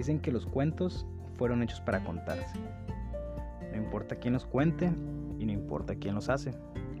Dicen 0.00 0.18
que 0.18 0.32
los 0.32 0.46
cuentos 0.46 1.04
fueron 1.36 1.62
hechos 1.62 1.82
para 1.82 2.02
contarse. 2.02 2.58
No 3.70 3.76
importa 3.76 4.16
quién 4.16 4.32
los 4.32 4.46
cuente 4.46 4.86
y 5.38 5.44
no 5.44 5.52
importa 5.52 5.94
quién 5.94 6.14
los 6.14 6.30
hace. 6.30 6.54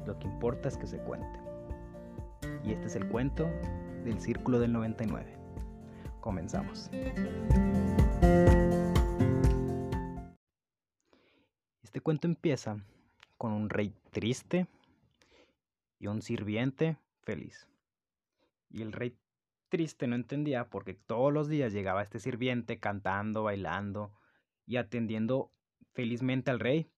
Lo 0.04 0.18
que 0.18 0.26
importa 0.26 0.68
es 0.68 0.76
que 0.76 0.86
se 0.86 0.98
cuente. 0.98 1.40
Y 2.62 2.72
este 2.72 2.88
es 2.88 2.96
el 2.96 3.08
cuento 3.08 3.48
del 4.04 4.20
Círculo 4.20 4.58
del 4.58 4.74
99. 4.74 5.34
Comenzamos. 6.20 6.90
Este 11.82 12.02
cuento 12.02 12.28
empieza 12.28 12.76
con 13.38 13.52
un 13.52 13.70
rey 13.70 13.94
triste 14.10 14.66
y 15.98 16.06
un 16.06 16.20
sirviente 16.20 16.98
feliz. 17.22 17.66
Y 18.68 18.82
el 18.82 18.92
rey 18.92 19.16
triste 19.70 20.06
no 20.06 20.16
entendía 20.16 20.68
porque 20.68 20.92
todos 20.94 21.32
los 21.32 21.48
días 21.48 21.72
llegaba 21.72 22.02
este 22.02 22.20
sirviente 22.20 22.78
cantando, 22.78 23.44
bailando 23.44 24.12
y 24.66 24.76
atendiendo 24.76 25.50
felizmente 25.92 26.50
al 26.50 26.60
rey. 26.60 26.90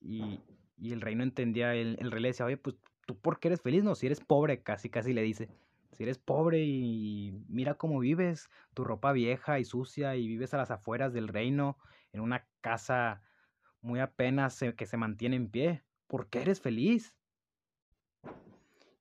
Y, 0.00 0.40
el 0.82 1.00
rey 1.00 1.14
no 1.14 1.22
entendía, 1.22 1.74
el, 1.74 1.96
el, 2.00 2.10
rey 2.10 2.22
le 2.22 2.28
decía, 2.28 2.46
oye, 2.46 2.56
pues 2.56 2.76
tú 3.06 3.18
por 3.18 3.40
qué 3.40 3.48
eres 3.48 3.62
feliz, 3.62 3.82
no, 3.82 3.94
si 3.94 4.06
eres 4.06 4.20
pobre, 4.20 4.62
casi 4.62 4.90
casi 4.90 5.12
le 5.12 5.22
dice, 5.22 5.48
si 5.92 6.02
eres 6.02 6.18
pobre 6.18 6.64
y 6.64 7.32
mira 7.48 7.74
cómo 7.74 7.98
vives, 8.00 8.50
tu 8.74 8.84
ropa 8.84 9.12
vieja 9.12 9.58
y 9.58 9.64
sucia 9.64 10.16
y 10.16 10.26
vives 10.26 10.52
a 10.52 10.58
las 10.58 10.70
afueras 10.70 11.14
del 11.14 11.28
reino, 11.28 11.78
en 12.12 12.20
una 12.20 12.46
casa 12.60 13.22
muy 13.80 14.00
apenas 14.00 14.62
que 14.76 14.86
se 14.86 14.96
mantiene 14.96 15.36
en 15.36 15.48
pie, 15.48 15.82
¿por 16.06 16.28
qué 16.28 16.42
eres 16.42 16.60
feliz? 16.60 17.16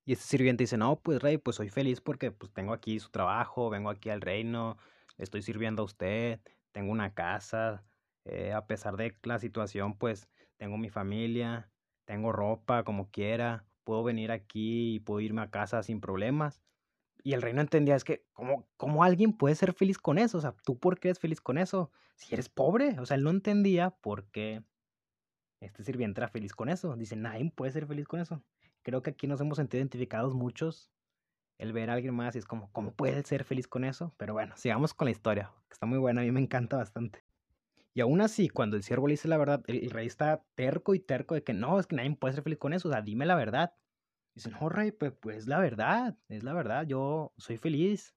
Y 0.06 0.14
este 0.14 0.26
sirviente 0.26 0.64
dice, 0.64 0.78
no, 0.78 0.98
pues 0.98 1.22
rey, 1.22 1.38
pues 1.38 1.56
soy 1.58 1.70
feliz 1.70 2.00
porque 2.00 2.32
pues 2.32 2.52
tengo 2.54 2.74
aquí 2.74 3.00
su 3.00 3.10
trabajo, 3.10 3.70
vengo 3.72 3.90
aquí 3.90 4.10
al 4.10 4.22
reino, 4.22 4.78
estoy 5.18 5.42
sirviendo 5.42 5.82
a 5.82 5.86
usted, 5.86 6.40
tengo 6.72 6.92
una 6.92 7.14
casa, 7.14 7.84
eh, 8.26 8.54
a 8.54 8.68
pesar 8.68 8.98
de 8.98 9.18
la 9.24 9.40
situación, 9.40 9.98
pues 9.98 10.30
tengo 10.58 10.78
mi 10.78 10.90
familia, 10.90 11.72
tengo 12.06 12.32
ropa 12.32 12.84
como 12.84 13.10
quiera, 13.10 13.66
puedo 13.84 14.04
venir 14.04 14.32
aquí 14.32 14.96
y 14.96 15.00
puedo 15.00 15.22
irme 15.22 15.42
a 15.42 15.50
casa 15.50 15.82
sin 15.82 16.00
problemas. 16.02 16.62
Y 17.24 17.34
el 17.34 17.42
rey 17.42 17.54
no 17.54 17.62
entendía, 17.62 17.96
es 17.96 18.04
que, 18.04 18.24
¿cómo, 18.34 18.68
¿cómo 18.78 19.04
alguien 19.04 19.34
puede 19.34 19.56
ser 19.56 19.74
feliz 19.74 19.98
con 19.98 20.20
eso? 20.20 20.38
O 20.38 20.42
sea, 20.42 20.56
¿tú 20.64 20.78
por 20.78 21.00
qué 21.00 21.08
eres 21.08 21.20
feliz 21.20 21.42
con 21.42 21.58
eso? 21.58 21.92
Si 22.16 22.34
eres 22.36 22.50
pobre. 22.50 23.00
O 23.00 23.06
sea, 23.08 23.18
él 23.18 23.24
no 23.24 23.32
entendía 23.32 23.90
por 23.90 24.26
qué 24.26 24.64
este 25.60 25.84
sirviente 25.84 26.22
era 26.22 26.28
feliz 26.28 26.54
con 26.54 26.70
eso. 26.70 26.96
Dice, 26.96 27.16
nadie 27.16 27.52
puede 27.52 27.72
ser 27.72 27.88
feliz 27.88 28.08
con 28.08 28.20
eso. 28.20 28.44
Creo 28.86 29.02
que 29.02 29.10
aquí 29.10 29.26
nos 29.26 29.42
hemos 29.42 29.58
sentido 29.58 29.80
identificados 29.80 30.36
muchos. 30.36 30.92
El 31.58 31.74
ver 31.74 31.90
a 31.90 31.94
alguien 31.94 32.14
más 32.14 32.36
y 32.36 32.40
es 32.40 32.46
como, 32.46 32.72
¿cómo 32.72 32.94
puede 32.94 33.24
ser 33.24 33.44
feliz 33.44 33.68
con 33.68 33.84
eso? 33.84 34.14
Pero 34.18 34.34
bueno, 34.34 34.56
sigamos 34.58 34.94
con 34.94 35.06
la 35.06 35.12
historia, 35.12 35.52
está 35.72 35.88
muy 35.88 35.98
buena, 35.98 36.22
a 36.22 36.24
mí 36.24 36.32
me 36.32 36.42
encanta 36.42 36.78
bastante. 36.78 37.24
Y 37.96 38.02
aún 38.02 38.22
así, 38.22 38.48
cuando 38.48 38.76
el 38.76 38.84
siervo 38.84 39.08
le 39.08 39.14
dice 39.14 39.28
la 39.28 39.38
verdad, 39.38 39.64
el, 39.68 39.90
rey 39.90 40.06
está 40.06 40.44
terco 40.54 40.94
y 40.94 41.00
terco 41.00 41.34
de 41.34 41.44
que 41.44 41.54
no, 41.54 41.80
es 41.80 41.88
que 41.88 41.96
nadie 41.96 42.16
puede 42.16 42.36
ser 42.36 42.44
feliz 42.44 42.60
con 42.60 42.74
eso, 42.74 42.90
o 42.90 42.92
sea, 42.92 43.02
dime 43.02 43.26
la 43.26 43.36
verdad. 43.36 43.74
Dice, 44.36 44.52
no, 44.52 44.70
rey, 44.70 44.92
pues, 44.92 45.14
pues 45.20 45.48
la 45.48 45.60
verdad, 45.60 46.16
es 46.30 46.44
la 46.44 46.54
verdad, 46.54 46.86
yo 46.86 47.34
soy 47.38 47.58
feliz, 47.58 48.14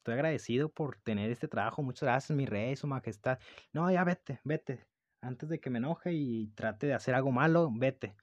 estoy 0.00 0.14
agradecido 0.14 0.68
por 0.68 0.98
tener 0.98 1.30
este 1.30 1.48
trabajo, 1.48 1.82
muchas 1.82 2.08
gracias, 2.08 2.36
mi 2.36 2.44
rey, 2.44 2.76
su 2.76 2.86
majestad. 2.86 3.38
No, 3.72 3.90
ya 3.90 4.04
vete, 4.04 4.40
vete, 4.44 4.84
antes 5.22 5.48
de 5.48 5.58
que 5.60 5.70
me 5.70 5.78
enoje 5.78 6.12
y 6.12 6.48
trate 6.48 6.88
de 6.88 6.94
hacer 6.94 7.14
algo 7.14 7.32
malo, 7.32 7.70
vete. 7.72 8.14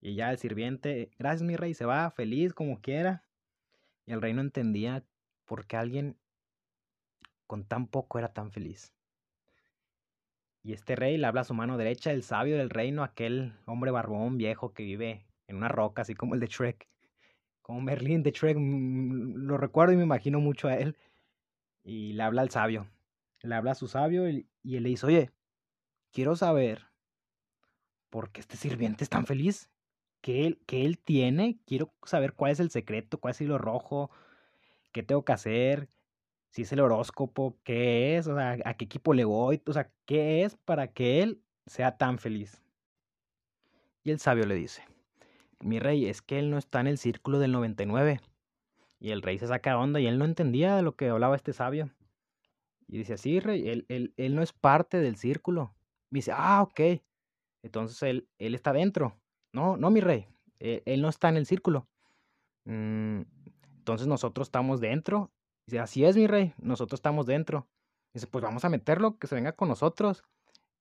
Y 0.00 0.14
ya 0.14 0.30
el 0.30 0.38
sirviente, 0.38 1.10
gracias 1.18 1.42
mi 1.42 1.56
rey, 1.56 1.74
se 1.74 1.84
va 1.84 2.10
feliz 2.10 2.54
como 2.54 2.80
quiera. 2.80 3.24
Y 4.06 4.12
el 4.12 4.22
rey 4.22 4.32
no 4.32 4.40
entendía 4.40 5.04
por 5.44 5.66
qué 5.66 5.76
alguien 5.76 6.16
con 7.46 7.64
tan 7.64 7.86
poco 7.86 8.18
era 8.18 8.32
tan 8.32 8.52
feliz. 8.52 8.94
Y 10.62 10.72
este 10.72 10.94
rey 10.94 11.16
le 11.16 11.26
habla 11.26 11.40
a 11.40 11.44
su 11.44 11.54
mano 11.54 11.78
derecha, 11.78 12.12
el 12.12 12.22
sabio 12.22 12.56
del 12.56 12.70
reino, 12.70 13.02
aquel 13.02 13.54
hombre 13.64 13.90
barbón 13.90 14.36
viejo 14.36 14.72
que 14.72 14.84
vive 14.84 15.26
en 15.46 15.56
una 15.56 15.68
roca, 15.68 16.02
así 16.02 16.14
como 16.14 16.34
el 16.34 16.40
de 16.40 16.46
Shrek. 16.46 16.88
Como 17.62 17.80
Merlin 17.80 18.22
de 18.22 18.30
Shrek, 18.30 18.56
mm, 18.58 19.46
lo 19.46 19.56
recuerdo 19.56 19.92
y 19.92 19.96
me 19.96 20.04
imagino 20.04 20.38
mucho 20.40 20.68
a 20.68 20.74
él. 20.76 20.96
Y 21.82 22.12
le 22.12 22.22
habla 22.22 22.42
al 22.42 22.50
sabio. 22.50 22.88
Le 23.42 23.54
habla 23.54 23.72
a 23.72 23.74
su 23.74 23.88
sabio 23.88 24.28
y, 24.28 24.46
él 24.64 24.82
le 24.82 24.90
dice, 24.90 25.06
oye, 25.06 25.30
quiero 26.12 26.36
saber 26.36 26.86
por 28.10 28.30
qué 28.30 28.40
este 28.40 28.56
sirviente 28.56 29.04
es 29.04 29.10
tan 29.10 29.26
feliz. 29.26 29.70
¿Qué 30.20 30.46
él, 30.46 30.60
él 30.68 30.98
tiene? 30.98 31.58
Quiero 31.66 31.92
saber 32.04 32.34
cuál 32.34 32.52
es 32.52 32.60
el 32.60 32.70
secreto, 32.70 33.18
cuál 33.18 33.32
es 33.32 33.40
el 33.40 33.46
hilo 33.46 33.58
rojo, 33.58 34.10
qué 34.92 35.02
tengo 35.02 35.24
que 35.24 35.32
hacer, 35.32 35.88
si 36.50 36.62
es 36.62 36.72
el 36.72 36.80
horóscopo, 36.80 37.58
qué 37.64 38.16
es, 38.16 38.26
o 38.26 38.34
sea, 38.34 38.58
a 38.64 38.74
qué 38.74 38.84
equipo 38.84 39.14
le 39.14 39.24
voy, 39.24 39.62
o 39.66 39.72
sea, 39.72 39.90
qué 40.04 40.44
es 40.44 40.56
para 40.56 40.92
que 40.92 41.22
él 41.22 41.42
sea 41.66 41.96
tan 41.96 42.18
feliz. 42.18 42.62
Y 44.02 44.10
el 44.10 44.18
sabio 44.18 44.46
le 44.46 44.54
dice, 44.54 44.82
mi 45.60 45.78
rey, 45.78 46.06
es 46.06 46.22
que 46.22 46.38
él 46.38 46.50
no 46.50 46.58
está 46.58 46.80
en 46.80 46.88
el 46.88 46.98
círculo 46.98 47.38
del 47.38 47.52
99. 47.52 48.20
Y 48.98 49.12
el 49.12 49.22
rey 49.22 49.38
se 49.38 49.46
saca 49.46 49.78
onda 49.78 50.00
y 50.00 50.06
él 50.06 50.18
no 50.18 50.24
entendía 50.24 50.76
de 50.76 50.82
lo 50.82 50.96
que 50.96 51.08
hablaba 51.08 51.36
este 51.36 51.52
sabio. 51.52 51.90
Y 52.88 52.98
dice, 52.98 53.16
sí, 53.18 53.40
rey, 53.40 53.68
él, 53.68 53.86
él, 53.88 54.12
él 54.16 54.34
no 54.34 54.42
es 54.42 54.52
parte 54.52 54.98
del 54.98 55.16
círculo. 55.16 55.74
Me 56.10 56.18
dice, 56.18 56.32
ah, 56.34 56.62
ok. 56.62 57.02
Entonces 57.62 58.02
él, 58.02 58.28
él 58.38 58.54
está 58.54 58.72
dentro. 58.72 59.19
No, 59.52 59.76
no, 59.76 59.90
mi 59.90 60.00
rey, 60.00 60.26
él, 60.58 60.82
él 60.86 61.02
no 61.02 61.08
está 61.08 61.28
en 61.28 61.36
el 61.36 61.46
círculo. 61.46 61.88
Mm, 62.64 63.22
entonces 63.78 64.06
nosotros 64.06 64.48
estamos 64.48 64.80
dentro. 64.80 65.30
Dice, 65.66 65.80
así 65.80 66.04
es, 66.04 66.16
mi 66.16 66.26
rey, 66.26 66.54
nosotros 66.58 66.98
estamos 66.98 67.26
dentro. 67.26 67.68
Dice, 68.12 68.26
pues 68.26 68.42
vamos 68.42 68.64
a 68.64 68.68
meterlo, 68.68 69.18
que 69.18 69.26
se 69.26 69.34
venga 69.34 69.52
con 69.52 69.68
nosotros. 69.68 70.24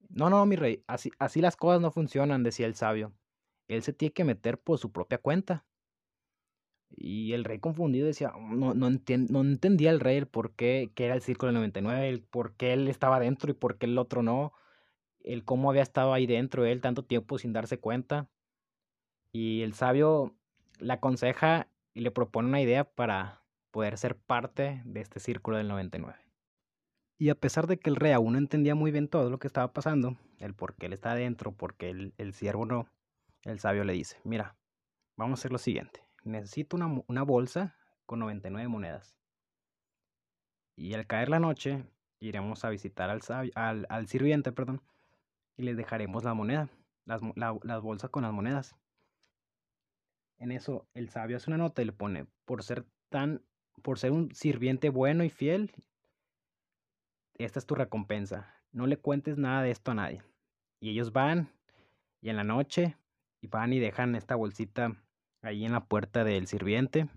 No, 0.09 0.29
no, 0.29 0.45
mi 0.45 0.55
rey, 0.55 0.83
así, 0.87 1.11
así 1.19 1.41
las 1.41 1.55
cosas 1.55 1.81
no 1.81 1.91
funcionan, 1.91 2.43
decía 2.43 2.65
el 2.65 2.75
sabio 2.75 3.13
él 3.69 3.83
se 3.83 3.93
tiene 3.93 4.11
que 4.13 4.25
meter 4.25 4.59
por 4.59 4.77
su 4.79 4.91
propia 4.91 5.19
cuenta. 5.19 5.65
Y 6.89 7.33
el 7.33 7.45
rey 7.45 7.59
confundido 7.59 8.07
decía, 8.07 8.33
no, 8.35 8.73
no, 8.73 8.89
no 8.89 9.41
entendía 9.41 9.91
el 9.91 9.99
rey 9.99 10.17
el 10.17 10.27
por 10.27 10.55
qué 10.55 10.91
que 10.95 11.05
era 11.05 11.13
el 11.13 11.21
círculo 11.21 11.51
del 11.51 11.59
99, 11.59 12.09
el 12.09 12.21
por 12.21 12.55
qué 12.55 12.73
él 12.73 12.87
estaba 12.87 13.19
dentro 13.19 13.51
y 13.51 13.53
por 13.53 13.77
qué 13.77 13.85
el 13.85 13.97
otro 13.99 14.23
no, 14.23 14.53
el 15.21 15.45
cómo 15.45 15.69
había 15.69 15.83
estado 15.83 16.13
ahí 16.13 16.25
dentro 16.25 16.65
él 16.65 16.81
tanto 16.81 17.05
tiempo 17.05 17.37
sin 17.37 17.53
darse 17.53 17.79
cuenta. 17.79 18.27
Y 19.31 19.61
el 19.61 19.73
sabio 19.73 20.35
le 20.79 20.93
aconseja 20.93 21.67
y 21.93 22.01
le 22.01 22.11
propone 22.11 22.47
una 22.47 22.61
idea 22.61 22.83
para 22.83 23.43
poder 23.71 23.97
ser 23.97 24.17
parte 24.17 24.81
de 24.85 25.01
este 25.01 25.19
círculo 25.19 25.57
del 25.57 25.67
99. 25.67 26.17
Y 27.17 27.29
a 27.29 27.35
pesar 27.35 27.67
de 27.67 27.77
que 27.77 27.89
el 27.89 27.97
rey 27.97 28.13
aún 28.13 28.33
no 28.33 28.39
entendía 28.39 28.75
muy 28.75 28.91
bien 28.91 29.09
todo 29.09 29.29
lo 29.29 29.39
que 29.39 29.47
estaba 29.47 29.73
pasando, 29.73 30.17
el 30.37 30.53
por 30.53 30.75
qué 30.75 30.85
él 30.85 30.93
está 30.93 31.11
adentro, 31.11 31.51
por 31.51 31.75
qué 31.75 31.89
el, 31.89 32.13
el 32.17 32.33
siervo 32.33 32.65
no, 32.65 32.87
el 33.43 33.59
sabio 33.59 33.83
le 33.83 33.93
dice, 33.93 34.19
mira, 34.23 34.55
vamos 35.17 35.39
a 35.39 35.41
hacer 35.41 35.51
lo 35.51 35.57
siguiente. 35.57 36.03
Necesito 36.23 36.77
una, 36.77 37.23
bolsa 37.23 37.75
con 38.05 38.19
99 38.19 38.67
monedas. 38.67 39.17
Y 40.75 40.93
al 40.93 41.07
caer 41.07 41.29
la 41.29 41.39
noche, 41.39 41.83
iremos 42.19 42.63
a 42.63 42.69
visitar 42.69 43.09
al, 43.09 43.85
al, 43.89 44.07
sirviente, 44.07 44.51
perdón, 44.51 44.81
y 45.57 45.63
le 45.63 45.75
dejaremos 45.75 46.23
la 46.23 46.33
moneda, 46.33 46.69
las, 47.05 47.21
las 47.35 47.81
bolsas 47.81 48.09
con 48.09 48.23
las 48.23 48.31
monedas. 48.31 48.75
En 50.39 50.51
eso, 50.51 50.87
el 50.93 51.09
sabio 51.09 51.37
hace 51.37 51.49
una 51.49 51.57
nota 51.57 51.81
y 51.81 51.85
le 51.85 51.91
pone, 51.91 52.25
por 52.45 52.63
ser 52.63 52.85
tan, 53.09 53.43
por 53.83 53.99
ser 53.99 54.11
un 54.11 54.33
sirviente 54.33 54.89
bueno 54.89 55.25
y 55.25 55.29
fiel, 55.29 55.71
esta 57.37 57.59
es 57.59 57.65
tu 57.65 57.75
recompensa. 57.75 58.55
No 58.71 58.87
le 58.87 58.97
cuentes 58.97 59.37
nada 59.37 59.61
de 59.61 59.71
esto 59.71 59.91
a 59.91 59.95
nadie. 59.95 60.23
Y 60.79 60.91
ellos 60.91 61.11
van, 61.11 61.51
y 62.21 62.29
en 62.29 62.37
la 62.37 62.45
noche 62.45 62.95
y 63.41 63.47
van 63.47 63.73
y 63.73 63.79
dejan 63.79 64.15
esta 64.15 64.35
bolsita 64.35 64.95
ahí 65.41 65.65
en 65.65 65.73
la 65.73 65.85
puerta 65.85 66.23
del 66.23 66.47
sirviente. 66.47 67.09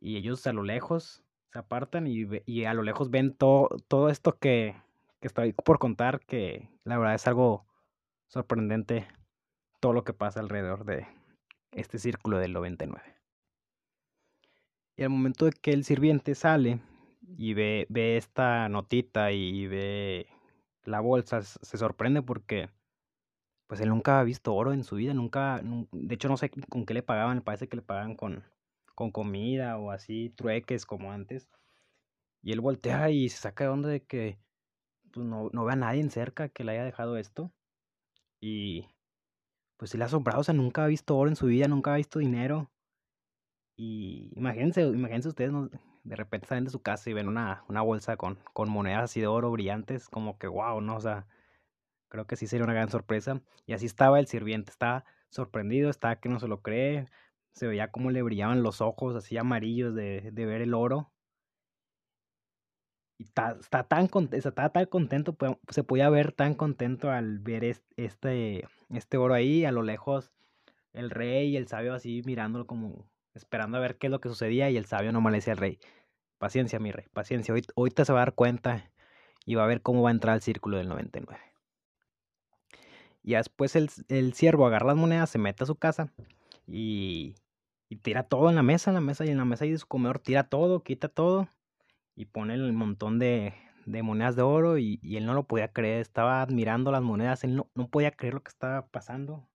Y 0.00 0.16
ellos 0.16 0.44
a 0.48 0.52
lo 0.52 0.64
lejos 0.64 1.22
se 1.52 1.58
apartan 1.58 2.06
y, 2.06 2.26
y 2.46 2.64
a 2.64 2.74
lo 2.74 2.82
lejos 2.82 3.10
ven 3.10 3.34
todo, 3.34 3.68
todo 3.86 4.08
esto 4.08 4.38
que, 4.38 4.74
que 5.20 5.28
estoy 5.28 5.52
por 5.52 5.78
contar, 5.78 6.20
que 6.20 6.68
la 6.84 6.98
verdad 6.98 7.14
es 7.14 7.26
algo 7.28 7.66
sorprendente 8.28 9.06
todo 9.80 9.92
lo 9.92 10.04
que 10.04 10.12
pasa 10.12 10.40
alrededor 10.40 10.84
de 10.84 11.06
este 11.72 11.98
círculo 11.98 12.38
del 12.38 12.52
99. 12.52 13.16
Y 14.96 15.02
al 15.02 15.10
momento 15.10 15.46
de 15.46 15.52
que 15.52 15.72
el 15.72 15.84
sirviente 15.84 16.34
sale 16.34 16.80
y 17.36 17.54
ve, 17.54 17.86
ve 17.88 18.16
esta 18.16 18.68
notita 18.68 19.32
y 19.32 19.66
ve 19.66 20.26
la 20.84 21.00
bolsa, 21.00 21.42
se 21.42 21.78
sorprende 21.78 22.22
porque 22.22 22.68
pues 23.66 23.80
él 23.80 23.88
nunca 23.90 24.18
ha 24.18 24.24
visto 24.24 24.54
oro 24.54 24.72
en 24.72 24.82
su 24.82 24.96
vida, 24.96 25.14
nunca, 25.14 25.60
de 25.62 26.14
hecho 26.14 26.28
no 26.28 26.36
sé 26.36 26.50
con 26.50 26.84
qué 26.84 26.92
le 26.92 27.04
pagaban, 27.04 27.40
parece 27.40 27.68
que 27.68 27.76
le 27.76 27.82
pagaban 27.82 28.16
con, 28.16 28.44
con 28.96 29.12
comida 29.12 29.78
o 29.78 29.92
así, 29.92 30.30
trueques 30.30 30.84
como 30.84 31.12
antes. 31.12 31.48
Y 32.42 32.52
él 32.52 32.60
voltea 32.60 33.10
y 33.10 33.28
se 33.28 33.38
saca 33.38 33.64
de 33.64 33.70
onda 33.70 33.88
de 33.88 34.02
que 34.02 34.38
pues, 35.12 35.24
no, 35.24 35.50
no 35.52 35.64
ve 35.64 35.72
a 35.72 35.76
nadie 35.76 36.08
cerca 36.10 36.48
que 36.48 36.64
le 36.64 36.72
haya 36.72 36.84
dejado 36.84 37.16
esto. 37.16 37.52
Y 38.40 38.86
pues 39.80 39.92
se 39.92 39.96
le 39.96 40.04
ha 40.04 40.08
asombrado, 40.08 40.40
o 40.40 40.44
sea, 40.44 40.52
nunca 40.52 40.84
ha 40.84 40.88
visto 40.88 41.16
oro 41.16 41.30
en 41.30 41.36
su 41.36 41.46
vida, 41.46 41.66
nunca 41.66 41.94
ha 41.94 41.96
visto 41.96 42.18
dinero. 42.18 42.70
Y 43.78 44.30
imagínense, 44.36 44.82
imagínense 44.82 45.28
ustedes, 45.30 45.52
de 46.04 46.16
repente 46.16 46.46
salen 46.46 46.64
de 46.64 46.70
su 46.70 46.82
casa 46.82 47.08
y 47.08 47.14
ven 47.14 47.28
una, 47.28 47.64
una 47.66 47.80
bolsa 47.80 48.18
con, 48.18 48.38
con 48.52 48.68
monedas 48.68 49.04
así 49.04 49.22
de 49.22 49.26
oro 49.26 49.50
brillantes, 49.50 50.10
como 50.10 50.36
que 50.36 50.48
wow, 50.48 50.82
¿no? 50.82 50.96
O 50.96 51.00
sea, 51.00 51.26
creo 52.08 52.26
que 52.26 52.36
sí 52.36 52.46
sería 52.46 52.64
una 52.64 52.74
gran 52.74 52.90
sorpresa. 52.90 53.40
Y 53.66 53.72
así 53.72 53.86
estaba 53.86 54.20
el 54.20 54.26
sirviente, 54.26 54.70
estaba 54.70 55.06
sorprendido, 55.30 55.88
estaba 55.88 56.16
que 56.20 56.28
no 56.28 56.40
se 56.40 56.48
lo 56.48 56.60
cree, 56.60 57.06
se 57.54 57.66
veía 57.66 57.90
como 57.90 58.10
le 58.10 58.20
brillaban 58.20 58.62
los 58.62 58.82
ojos 58.82 59.16
así 59.16 59.38
amarillos 59.38 59.94
de, 59.94 60.30
de 60.30 60.44
ver 60.46 60.60
el 60.60 60.74
oro. 60.74 61.10
Y 63.20 63.24
está, 63.24 63.82
tan, 63.82 64.08
contento, 64.08 65.36
se 65.68 65.84
podía 65.84 66.08
ver 66.08 66.32
tan 66.32 66.54
contento 66.54 67.10
al 67.10 67.38
ver 67.38 67.64
este, 67.64 68.66
este 68.88 69.16
oro 69.18 69.34
ahí, 69.34 69.66
a 69.66 69.72
lo 69.72 69.82
lejos, 69.82 70.32
el 70.94 71.10
rey 71.10 71.50
y 71.50 71.58
el 71.58 71.68
sabio 71.68 71.92
así 71.92 72.22
mirándolo 72.24 72.66
como 72.66 73.10
esperando 73.34 73.76
a 73.76 73.80
ver 73.82 73.98
qué 73.98 74.06
es 74.06 74.10
lo 74.10 74.22
que 74.22 74.30
sucedía 74.30 74.70
y 74.70 74.78
el 74.78 74.86
sabio 74.86 75.12
no 75.12 75.20
le 75.28 75.36
decía 75.36 75.52
al 75.52 75.58
rey, 75.58 75.78
paciencia 76.38 76.78
mi 76.78 76.92
rey, 76.92 77.08
paciencia, 77.12 77.54
ahorita 77.76 78.06
se 78.06 78.12
va 78.14 78.20
a 78.20 78.24
dar 78.24 78.34
cuenta 78.34 78.90
y 79.44 79.54
va 79.54 79.64
a 79.64 79.66
ver 79.66 79.82
cómo 79.82 80.00
va 80.00 80.08
a 80.08 80.12
entrar 80.12 80.32
al 80.32 80.40
círculo 80.40 80.78
del 80.78 80.88
99. 80.88 81.42
Y 83.22 83.34
después 83.34 83.76
el, 83.76 83.90
el 84.08 84.32
siervo 84.32 84.66
agarra 84.66 84.86
las 84.86 84.96
monedas, 84.96 85.28
se 85.28 85.38
mete 85.38 85.64
a 85.64 85.66
su 85.66 85.74
casa 85.74 86.10
y, 86.66 87.34
y 87.90 87.96
tira 87.96 88.22
todo 88.22 88.48
en 88.48 88.56
la 88.56 88.62
mesa, 88.62 88.88
en 88.88 88.94
la 88.94 89.02
mesa 89.02 89.26
y 89.26 89.28
en 89.28 89.36
la 89.36 89.44
mesa 89.44 89.66
y 89.66 89.72
de 89.72 89.78
su 89.78 89.86
comedor 89.86 90.20
tira 90.20 90.44
todo, 90.44 90.82
quita 90.82 91.10
todo 91.10 91.50
y 92.14 92.26
pone 92.26 92.54
el 92.54 92.72
montón 92.72 93.18
de, 93.18 93.54
de 93.86 94.02
monedas 94.02 94.36
de 94.36 94.42
oro 94.42 94.78
y, 94.78 94.98
y, 95.02 95.16
él 95.16 95.26
no 95.26 95.34
lo 95.34 95.44
podía 95.44 95.72
creer, 95.72 96.00
estaba 96.00 96.42
admirando 96.42 96.92
las 96.92 97.02
monedas, 97.02 97.44
él 97.44 97.56
no, 97.56 97.70
no 97.74 97.88
podía 97.88 98.12
creer 98.12 98.34
lo 98.34 98.42
que 98.42 98.50
estaba 98.50 98.86
pasando, 98.88 99.48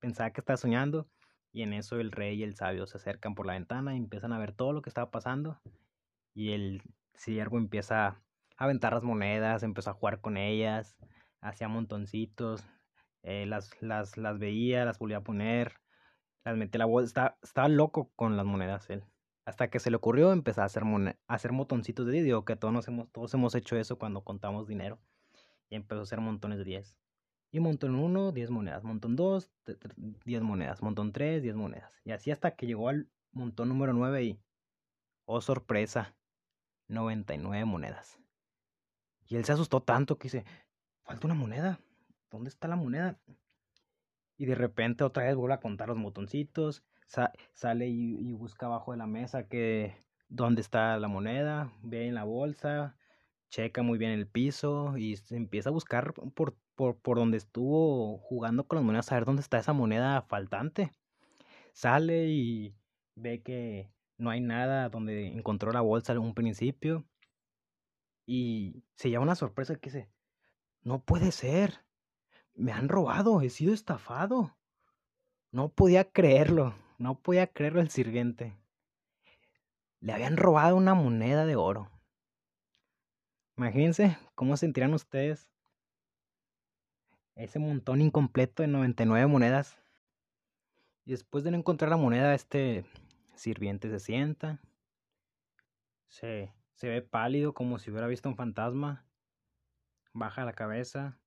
pensaba 0.00 0.30
que 0.32 0.40
estaba 0.40 0.56
soñando 0.56 1.08
y 1.52 1.62
en 1.62 1.72
eso 1.72 2.00
el 2.00 2.12
rey 2.12 2.40
y 2.40 2.42
el 2.42 2.56
sabio 2.56 2.86
se 2.86 2.96
acercan 2.96 3.34
por 3.34 3.46
la 3.46 3.54
ventana 3.54 3.94
y 3.94 3.98
empiezan 3.98 4.32
a 4.32 4.38
ver 4.38 4.52
todo 4.52 4.72
lo 4.72 4.82
que 4.82 4.90
estaba 4.90 5.10
pasando 5.10 5.60
y 6.34 6.52
el 6.52 6.82
siervo 7.14 7.58
empieza 7.58 8.06
a 8.06 8.22
aventar 8.56 8.94
las 8.94 9.02
monedas, 9.02 9.62
empezó 9.62 9.90
a 9.90 9.94
jugar 9.94 10.20
con 10.20 10.36
ellas, 10.36 10.96
hacía 11.40 11.68
montoncitos, 11.68 12.64
eh, 13.22 13.46
las, 13.46 13.70
las, 13.80 14.16
las 14.16 14.38
veía, 14.38 14.84
las 14.84 14.98
volvía 14.98 15.18
a 15.18 15.24
poner, 15.24 15.74
las 16.44 16.56
metía 16.56 16.80
la 16.80 16.86
bolsa, 16.86 17.36
estaba, 17.42 17.68
loco 17.68 18.10
con 18.16 18.36
las 18.36 18.46
monedas 18.46 18.88
él. 18.90 19.04
Hasta 19.44 19.68
que 19.68 19.80
se 19.80 19.90
le 19.90 19.96
ocurrió 19.96 20.32
empezar 20.32 20.62
a 20.62 20.66
hacer, 20.66 20.84
a 20.84 21.16
hacer 21.34 21.52
montoncitos 21.52 22.06
de 22.06 22.12
10. 22.12 22.24
Digo 22.24 22.44
que 22.44 22.56
todos, 22.56 22.86
hemos, 22.86 23.10
todos 23.10 23.34
hemos 23.34 23.54
hecho 23.54 23.76
eso 23.76 23.98
cuando 23.98 24.22
contamos 24.22 24.68
dinero. 24.68 25.00
Y 25.68 25.74
empezó 25.74 26.00
a 26.00 26.04
hacer 26.04 26.20
montones 26.20 26.58
de 26.58 26.64
10. 26.64 26.96
Y 27.50 27.60
montón 27.60 27.94
1, 27.94 28.32
10 28.32 28.50
monedas. 28.50 28.84
Montón 28.84 29.16
2, 29.16 29.50
10 30.24 30.42
monedas. 30.42 30.82
Montón 30.82 31.12
3, 31.12 31.42
10 31.42 31.56
monedas. 31.56 32.00
Y 32.04 32.12
así 32.12 32.30
hasta 32.30 32.54
que 32.54 32.66
llegó 32.66 32.88
al 32.88 33.08
montón 33.32 33.68
número 33.68 33.92
9 33.92 34.24
y... 34.24 34.40
Oh, 35.24 35.40
sorpresa. 35.40 36.14
99 36.88 37.64
monedas. 37.64 38.18
Y 39.26 39.36
él 39.36 39.44
se 39.44 39.52
asustó 39.52 39.82
tanto 39.82 40.18
que 40.18 40.24
dice, 40.24 40.44
falta 41.04 41.26
una 41.26 41.34
moneda. 41.34 41.80
¿Dónde 42.30 42.48
está 42.48 42.68
la 42.68 42.76
moneda? 42.76 43.18
Y 44.36 44.46
de 44.46 44.54
repente 44.54 45.04
otra 45.04 45.24
vez 45.24 45.36
vuelve 45.36 45.54
a 45.54 45.60
contar 45.60 45.88
los 45.88 45.98
sale 47.52 47.88
y, 47.88 48.32
busca 48.32 48.66
abajo 48.66 48.92
de 48.92 48.98
la 48.98 49.06
mesa 49.06 49.48
que 49.48 49.94
dónde 50.28 50.60
está 50.60 50.98
la 50.98 51.08
moneda, 51.08 51.72
ve 51.82 52.08
en 52.08 52.14
la 52.14 52.24
bolsa, 52.24 52.96
checa 53.50 53.82
muy 53.82 53.98
bien 53.98 54.12
el 54.12 54.26
piso 54.26 54.96
y 54.96 55.16
se 55.16 55.36
empieza 55.36 55.68
a 55.68 55.72
buscar 55.72 56.14
por, 56.14 56.56
por, 56.74 56.96
por 56.98 57.18
donde 57.18 57.36
estuvo 57.36 58.18
jugando 58.18 58.66
con 58.66 58.76
las 58.76 58.84
monedas 58.84 59.12
a 59.12 59.16
ver 59.16 59.24
dónde 59.24 59.42
está 59.42 59.58
esa 59.58 59.72
moneda 59.72 60.22
faltante. 60.22 60.90
Sale 61.72 62.28
y 62.28 62.74
ve 63.14 63.42
que 63.42 63.90
no 64.18 64.30
hay 64.30 64.40
nada 64.40 64.88
donde 64.88 65.28
encontró 65.28 65.72
la 65.72 65.80
bolsa 65.80 66.12
en 66.12 66.18
un 66.18 66.34
principio 66.34 67.04
y 68.26 68.84
se 68.96 69.10
lleva 69.10 69.22
una 69.22 69.34
sorpresa 69.34 69.76
que 69.76 69.90
dice, 69.90 70.10
no 70.82 71.02
puede 71.02 71.32
ser, 71.32 71.84
me 72.54 72.72
han 72.72 72.88
robado, 72.88 73.40
he 73.40 73.50
sido 73.50 73.74
estafado. 73.74 74.56
No 75.50 75.68
podía 75.68 76.10
creerlo, 76.10 76.74
no 77.02 77.18
podía 77.18 77.48
creerlo 77.48 77.80
el 77.80 77.90
sirviente. 77.90 78.56
Le 79.98 80.12
habían 80.12 80.36
robado 80.36 80.76
una 80.76 80.94
moneda 80.94 81.44
de 81.46 81.56
oro. 81.56 81.90
Imagínense 83.56 84.16
cómo 84.36 84.56
sentirán 84.56 84.94
ustedes 84.94 85.50
ese 87.34 87.58
montón 87.58 88.00
incompleto 88.00 88.62
de 88.62 88.68
99 88.68 89.26
monedas. 89.26 89.76
Y 91.04 91.10
después 91.10 91.42
de 91.42 91.50
no 91.50 91.56
encontrar 91.56 91.90
la 91.90 91.96
moneda, 91.96 92.34
este 92.34 92.84
sirviente 93.34 93.90
se 93.90 93.98
sienta. 93.98 94.60
Se, 96.06 96.54
se 96.74 96.88
ve 96.88 97.02
pálido 97.02 97.52
como 97.52 97.80
si 97.80 97.90
hubiera 97.90 98.06
visto 98.06 98.28
un 98.28 98.36
fantasma. 98.36 99.04
Baja 100.12 100.44
la 100.44 100.52
cabeza. 100.52 101.18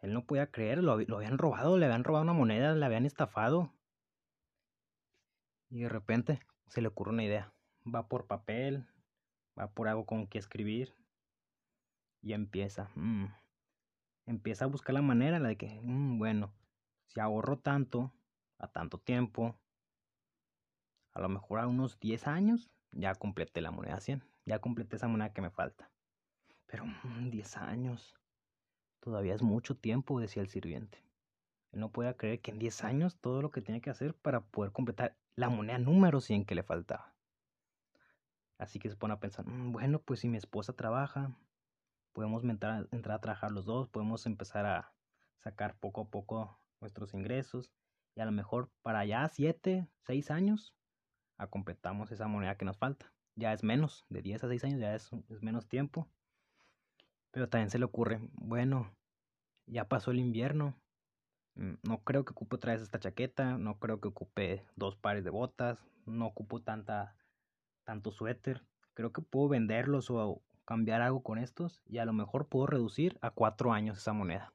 Él 0.00 0.14
no 0.14 0.24
podía 0.24 0.50
creer, 0.50 0.82
lo, 0.82 0.98
lo 1.00 1.16
habían 1.16 1.36
robado, 1.36 1.76
le 1.76 1.84
habían 1.84 2.04
robado 2.04 2.22
una 2.22 2.32
moneda, 2.32 2.74
le 2.74 2.86
habían 2.86 3.04
estafado. 3.04 3.75
Y 5.70 5.82
de 5.82 5.88
repente 5.88 6.40
se 6.68 6.80
le 6.80 6.88
ocurre 6.88 7.10
una 7.12 7.24
idea. 7.24 7.52
Va 7.86 8.08
por 8.08 8.26
papel, 8.26 8.86
va 9.58 9.70
por 9.72 9.88
algo 9.88 10.06
con 10.06 10.26
que 10.26 10.38
escribir. 10.38 10.94
Y 12.22 12.32
empieza. 12.32 12.90
Mm, 12.94 13.26
empieza 14.26 14.64
a 14.64 14.68
buscar 14.68 14.94
la 14.94 15.02
manera, 15.02 15.38
la 15.38 15.48
de 15.48 15.56
que, 15.56 15.80
mm, 15.82 16.18
bueno, 16.18 16.52
si 17.06 17.20
ahorro 17.20 17.58
tanto, 17.58 18.12
a 18.58 18.68
tanto 18.68 18.98
tiempo, 18.98 19.58
a 21.12 21.20
lo 21.20 21.28
mejor 21.28 21.60
a 21.60 21.66
unos 21.66 21.98
10 22.00 22.26
años, 22.26 22.70
ya 22.92 23.14
completé 23.14 23.60
la 23.60 23.70
moneda 23.70 24.00
100. 24.00 24.22
Ya 24.44 24.60
completé 24.60 24.96
esa 24.96 25.08
moneda 25.08 25.32
que 25.32 25.42
me 25.42 25.50
falta. 25.50 25.90
Pero 26.66 26.84
10 27.30 27.56
mm, 27.56 27.58
años. 27.60 28.14
Todavía 29.00 29.34
es 29.34 29.42
mucho 29.42 29.76
tiempo, 29.76 30.20
decía 30.20 30.42
el 30.42 30.48
sirviente. 30.48 31.05
No 31.72 31.90
podía 31.90 32.16
creer 32.16 32.40
que 32.40 32.50
en 32.50 32.58
10 32.58 32.84
años 32.84 33.16
todo 33.20 33.42
lo 33.42 33.50
que 33.50 33.60
tenía 33.60 33.80
que 33.80 33.90
hacer 33.90 34.14
para 34.14 34.40
poder 34.40 34.72
completar 34.72 35.16
la 35.34 35.48
moneda 35.50 35.78
número 35.78 36.20
100 36.20 36.44
que 36.46 36.54
le 36.54 36.62
faltaba. 36.62 37.14
Así 38.58 38.78
que 38.78 38.88
se 38.88 38.96
pone 38.96 39.14
a 39.14 39.20
pensar, 39.20 39.46
mm, 39.46 39.72
bueno, 39.72 40.00
pues 40.00 40.20
si 40.20 40.28
mi 40.28 40.38
esposa 40.38 40.72
trabaja, 40.72 41.36
podemos 42.12 42.42
entrar, 42.44 42.88
a 42.90 43.20
trabajar 43.20 43.52
los 43.52 43.66
dos, 43.66 43.88
podemos 43.88 44.24
empezar 44.24 44.64
a 44.64 44.92
sacar 45.38 45.76
poco 45.78 46.02
a 46.02 46.10
poco 46.10 46.58
nuestros 46.80 47.12
ingresos 47.12 47.70
y 48.14 48.20
a 48.20 48.24
lo 48.24 48.32
mejor 48.32 48.70
para 48.82 49.04
ya 49.04 49.28
7, 49.28 49.86
6 50.00 50.30
años 50.30 50.74
a 51.36 51.48
completamos 51.48 52.10
esa 52.12 52.26
moneda 52.26 52.56
que 52.56 52.64
nos 52.64 52.78
falta. 52.78 53.12
Ya 53.34 53.52
es 53.52 53.62
menos, 53.62 54.06
de 54.08 54.22
10 54.22 54.44
a 54.44 54.48
6 54.48 54.64
años 54.64 54.80
ya 54.80 54.94
es, 54.94 55.10
es 55.28 55.42
menos 55.42 55.68
tiempo. 55.68 56.08
Pero 57.30 57.50
también 57.50 57.68
se 57.68 57.78
le 57.78 57.84
ocurre, 57.84 58.18
bueno, 58.32 58.96
ya 59.66 59.86
pasó 59.86 60.10
el 60.10 60.18
invierno. 60.18 60.74
Mm, 61.56 61.74
no 61.82 61.98
creo 62.04 62.24
que 62.24 62.32
ocupe 62.32 62.56
otra 62.56 62.72
vez 62.72 62.82
esta 62.82 63.00
chaqueta, 63.00 63.56
no 63.58 63.78
creo 63.78 64.00
que 64.00 64.08
ocupe 64.08 64.64
dos 64.76 64.94
pares 64.94 65.24
de 65.24 65.30
botas, 65.30 65.78
no 66.04 66.26
ocupo 66.26 66.60
tanta, 66.60 67.16
tanto 67.84 68.12
suéter. 68.12 68.62
Creo 68.94 69.12
que 69.12 69.22
puedo 69.22 69.48
venderlos 69.48 70.10
o 70.10 70.42
cambiar 70.64 71.00
algo 71.00 71.22
con 71.22 71.38
estos 71.38 71.82
y 71.86 71.98
a 71.98 72.04
lo 72.04 72.12
mejor 72.12 72.48
puedo 72.48 72.66
reducir 72.66 73.18
a 73.22 73.30
cuatro 73.30 73.72
años 73.72 73.98
esa 73.98 74.12
moneda. 74.12 74.52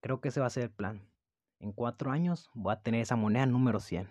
Creo 0.00 0.20
que 0.20 0.28
ese 0.28 0.40
va 0.40 0.46
a 0.46 0.50
ser 0.50 0.64
el 0.64 0.70
plan. 0.70 1.02
En 1.58 1.72
cuatro 1.72 2.10
años 2.10 2.50
voy 2.54 2.72
a 2.72 2.82
tener 2.82 3.00
esa 3.00 3.16
moneda 3.16 3.46
número 3.46 3.80
100. 3.80 4.08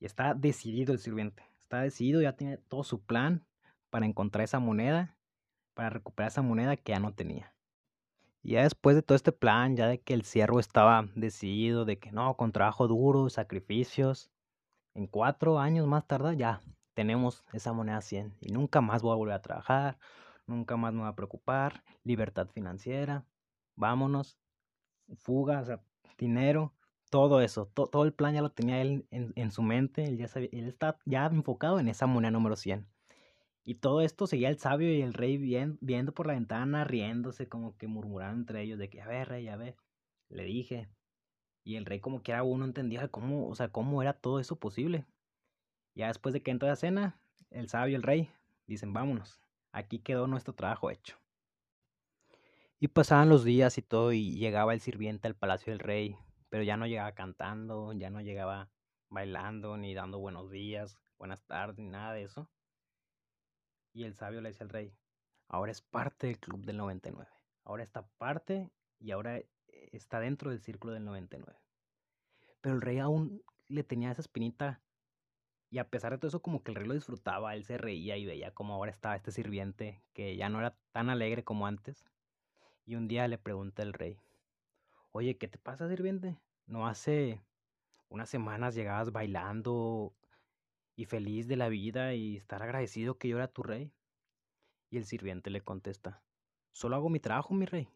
Y 0.00 0.06
está 0.06 0.34
decidido 0.34 0.92
el 0.92 1.00
sirviente. 1.00 1.42
Está 1.58 1.80
decidido, 1.80 2.22
ya 2.22 2.36
tiene 2.36 2.58
todo 2.58 2.84
su 2.84 3.02
plan 3.02 3.44
para 3.90 4.06
encontrar 4.06 4.44
esa 4.44 4.58
moneda, 4.58 5.16
para 5.74 5.90
recuperar 5.90 6.30
esa 6.30 6.42
moneda 6.42 6.76
que 6.76 6.92
ya 6.92 7.00
no 7.00 7.12
tenía. 7.12 7.53
Y 8.44 8.52
ya 8.52 8.62
después 8.62 8.94
de 8.94 9.02
todo 9.02 9.16
este 9.16 9.32
plan, 9.32 9.74
ya 9.74 9.88
de 9.88 10.02
que 10.02 10.12
el 10.12 10.22
ciervo 10.22 10.60
estaba 10.60 11.08
decidido, 11.14 11.86
de 11.86 11.98
que 11.98 12.12
no, 12.12 12.36
con 12.36 12.52
trabajo 12.52 12.86
duro, 12.86 13.30
sacrificios, 13.30 14.30
en 14.94 15.06
cuatro 15.06 15.58
años 15.58 15.86
más 15.86 16.06
tarde 16.06 16.36
ya 16.36 16.60
tenemos 16.92 17.42
esa 17.54 17.72
moneda 17.72 18.02
100 18.02 18.36
y 18.40 18.52
nunca 18.52 18.82
más 18.82 19.00
voy 19.00 19.12
a 19.12 19.16
volver 19.16 19.34
a 19.34 19.42
trabajar, 19.42 19.98
nunca 20.46 20.76
más 20.76 20.92
me 20.92 21.00
voy 21.00 21.08
a 21.08 21.16
preocupar, 21.16 21.82
libertad 22.04 22.46
financiera, 22.48 23.24
vámonos, 23.76 24.38
fuga, 25.16 25.80
dinero, 26.18 26.74
todo 27.08 27.40
eso, 27.40 27.66
todo 27.74 28.04
el 28.04 28.12
plan 28.12 28.34
ya 28.34 28.42
lo 28.42 28.50
tenía 28.50 28.82
él 28.82 29.06
en, 29.10 29.50
su 29.52 29.62
mente, 29.62 30.04
él 30.04 30.18
ya 30.18 30.28
sabía, 30.28 30.50
él 30.52 30.68
está 30.68 30.98
ya 31.06 31.24
enfocado 31.26 31.80
en 31.80 31.88
esa 31.88 32.06
moneda 32.06 32.30
número 32.30 32.56
100. 32.56 32.86
Y 33.64 33.76
todo 33.76 34.02
esto 34.02 34.26
seguía 34.26 34.50
el 34.50 34.58
sabio 34.58 34.92
y 34.92 35.00
el 35.00 35.14
rey 35.14 35.38
viendo 35.80 36.12
por 36.12 36.26
la 36.26 36.34
ventana, 36.34 36.84
riéndose, 36.84 37.48
como 37.48 37.76
que 37.78 37.86
murmurando 37.86 38.40
entre 38.40 38.62
ellos 38.62 38.78
de 38.78 38.90
que, 38.90 39.00
a 39.00 39.08
ver, 39.08 39.28
rey, 39.28 39.48
a 39.48 39.56
ver, 39.56 39.76
le 40.28 40.44
dije. 40.44 40.90
Y 41.64 41.76
el 41.76 41.86
rey 41.86 41.98
como 41.98 42.22
que 42.22 42.32
era 42.32 42.42
uno 42.42 42.66
entendía 42.66 43.08
cómo, 43.08 43.48
o 43.48 43.54
sea, 43.54 43.68
cómo 43.68 44.02
era 44.02 44.12
todo 44.12 44.38
eso 44.38 44.56
posible. 44.56 45.06
Ya 45.94 46.08
después 46.08 46.34
de 46.34 46.42
que 46.42 46.50
entró 46.50 46.68
la 46.68 46.76
cena, 46.76 47.18
el 47.50 47.70
sabio 47.70 47.92
y 47.92 47.94
el 47.94 48.02
rey 48.02 48.30
dicen, 48.66 48.92
vámonos, 48.92 49.40
aquí 49.72 49.98
quedó 49.98 50.26
nuestro 50.26 50.54
trabajo 50.54 50.90
hecho. 50.90 51.16
Y 52.80 52.88
pasaban 52.88 53.30
los 53.30 53.44
días 53.44 53.78
y 53.78 53.82
todo, 53.82 54.12
y 54.12 54.36
llegaba 54.36 54.74
el 54.74 54.80
sirviente 54.80 55.26
al 55.26 55.36
palacio 55.36 55.72
del 55.72 55.80
rey, 55.80 56.18
pero 56.50 56.64
ya 56.64 56.76
no 56.76 56.86
llegaba 56.86 57.12
cantando, 57.12 57.94
ya 57.94 58.10
no 58.10 58.20
llegaba 58.20 58.68
bailando, 59.08 59.78
ni 59.78 59.94
dando 59.94 60.18
buenos 60.18 60.50
días, 60.50 60.98
buenas 61.16 61.42
tardes, 61.46 61.78
ni 61.78 61.88
nada 61.88 62.12
de 62.12 62.24
eso. 62.24 62.50
Y 63.94 64.04
el 64.04 64.14
sabio 64.14 64.40
le 64.40 64.50
dice 64.50 64.64
al 64.64 64.70
rey, 64.70 64.92
ahora 65.48 65.72
es 65.72 65.80
parte 65.80 66.26
del 66.26 66.38
club 66.38 66.64
del 66.66 66.76
99. 66.76 67.30
Ahora 67.64 67.84
está 67.84 68.06
parte 68.18 68.70
y 68.98 69.12
ahora 69.12 69.38
eh, 69.38 69.48
está 69.92 70.18
dentro 70.20 70.50
del 70.50 70.60
círculo 70.60 70.92
del 70.92 71.04
99. 71.04 71.58
Pero 72.60 72.74
el 72.74 72.82
rey 72.82 72.98
aún 72.98 73.42
le 73.68 73.84
tenía 73.84 74.10
esa 74.10 74.20
espinita 74.20 74.82
y 75.70 75.78
a 75.78 75.88
pesar 75.88 76.12
de 76.12 76.18
todo 76.18 76.28
eso 76.28 76.42
como 76.42 76.62
que 76.62 76.72
el 76.72 76.76
rey 76.76 76.86
lo 76.86 76.94
disfrutaba, 76.94 77.54
él 77.54 77.64
se 77.64 77.78
reía 77.78 78.16
y 78.16 78.26
veía 78.26 78.52
como 78.52 78.74
ahora 78.74 78.90
estaba 78.90 79.16
este 79.16 79.32
sirviente 79.32 80.02
que 80.12 80.36
ya 80.36 80.48
no 80.48 80.58
era 80.58 80.76
tan 80.92 81.08
alegre 81.08 81.44
como 81.44 81.66
antes. 81.66 82.04
Y 82.86 82.96
un 82.96 83.08
día 83.08 83.26
le 83.28 83.38
pregunta 83.38 83.82
el 83.82 83.92
rey, 83.92 84.20
oye, 85.12 85.36
¿qué 85.38 85.48
te 85.48 85.58
pasa 85.58 85.88
sirviente? 85.88 86.36
¿No 86.66 86.86
hace 86.86 87.40
unas 88.08 88.28
semanas 88.28 88.74
llegabas 88.74 89.12
bailando 89.12 90.12
y 90.96 91.06
feliz 91.06 91.48
de 91.48 91.56
la 91.56 91.68
vida 91.68 92.14
y 92.14 92.36
estar 92.36 92.62
agradecido 92.62 93.18
que 93.18 93.28
yo 93.28 93.36
era 93.36 93.48
tu 93.48 93.62
rey? 93.62 93.92
Y 94.90 94.96
el 94.96 95.06
sirviente 95.06 95.50
le 95.50 95.60
contesta, 95.60 96.22
solo 96.72 96.96
hago 96.96 97.08
mi 97.08 97.20
trabajo, 97.20 97.54
mi 97.54 97.66
rey. 97.66 97.88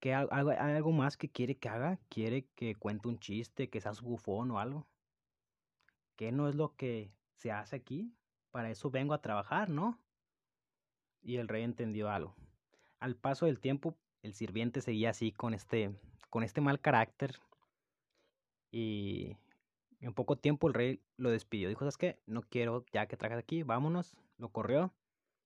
¿Qué, 0.00 0.14
hay 0.14 0.26
algo 0.30 0.92
más 0.92 1.16
que 1.16 1.30
quiere 1.30 1.56
que 1.56 1.68
haga? 1.68 1.98
¿Quiere 2.08 2.46
que 2.54 2.74
cuente 2.74 3.08
un 3.08 3.18
chiste, 3.18 3.70
que 3.70 3.80
sea 3.80 3.94
su 3.94 4.04
bufón 4.04 4.50
o 4.50 4.58
algo? 4.58 4.86
¿Qué 6.16 6.32
no 6.32 6.48
es 6.48 6.54
lo 6.54 6.74
que 6.76 7.12
se 7.34 7.52
hace 7.52 7.76
aquí? 7.76 8.12
Para 8.50 8.70
eso 8.70 8.90
vengo 8.90 9.14
a 9.14 9.22
trabajar, 9.22 9.70
¿no? 9.70 9.98
Y 11.22 11.36
el 11.36 11.48
rey 11.48 11.62
entendió 11.62 12.10
algo. 12.10 12.34
Al 13.00 13.16
paso 13.16 13.46
del 13.46 13.60
tiempo, 13.60 13.96
el 14.22 14.34
sirviente 14.34 14.80
seguía 14.80 15.10
así 15.10 15.32
con 15.32 15.54
este, 15.54 15.94
con 16.30 16.42
este 16.42 16.60
mal 16.60 16.80
carácter. 16.80 17.40
Y 18.70 19.36
en 20.00 20.14
poco 20.14 20.36
tiempo 20.36 20.68
el 20.68 20.74
rey 20.74 21.02
lo 21.16 21.30
despidió. 21.30 21.68
Dijo, 21.68 21.80
¿sabes 21.80 21.96
qué? 21.96 22.18
No 22.26 22.42
quiero 22.42 22.84
ya 22.92 23.06
que 23.06 23.16
trabajes 23.16 23.42
aquí, 23.42 23.62
vámonos. 23.62 24.14
Lo 24.38 24.50
corrió. 24.50 24.92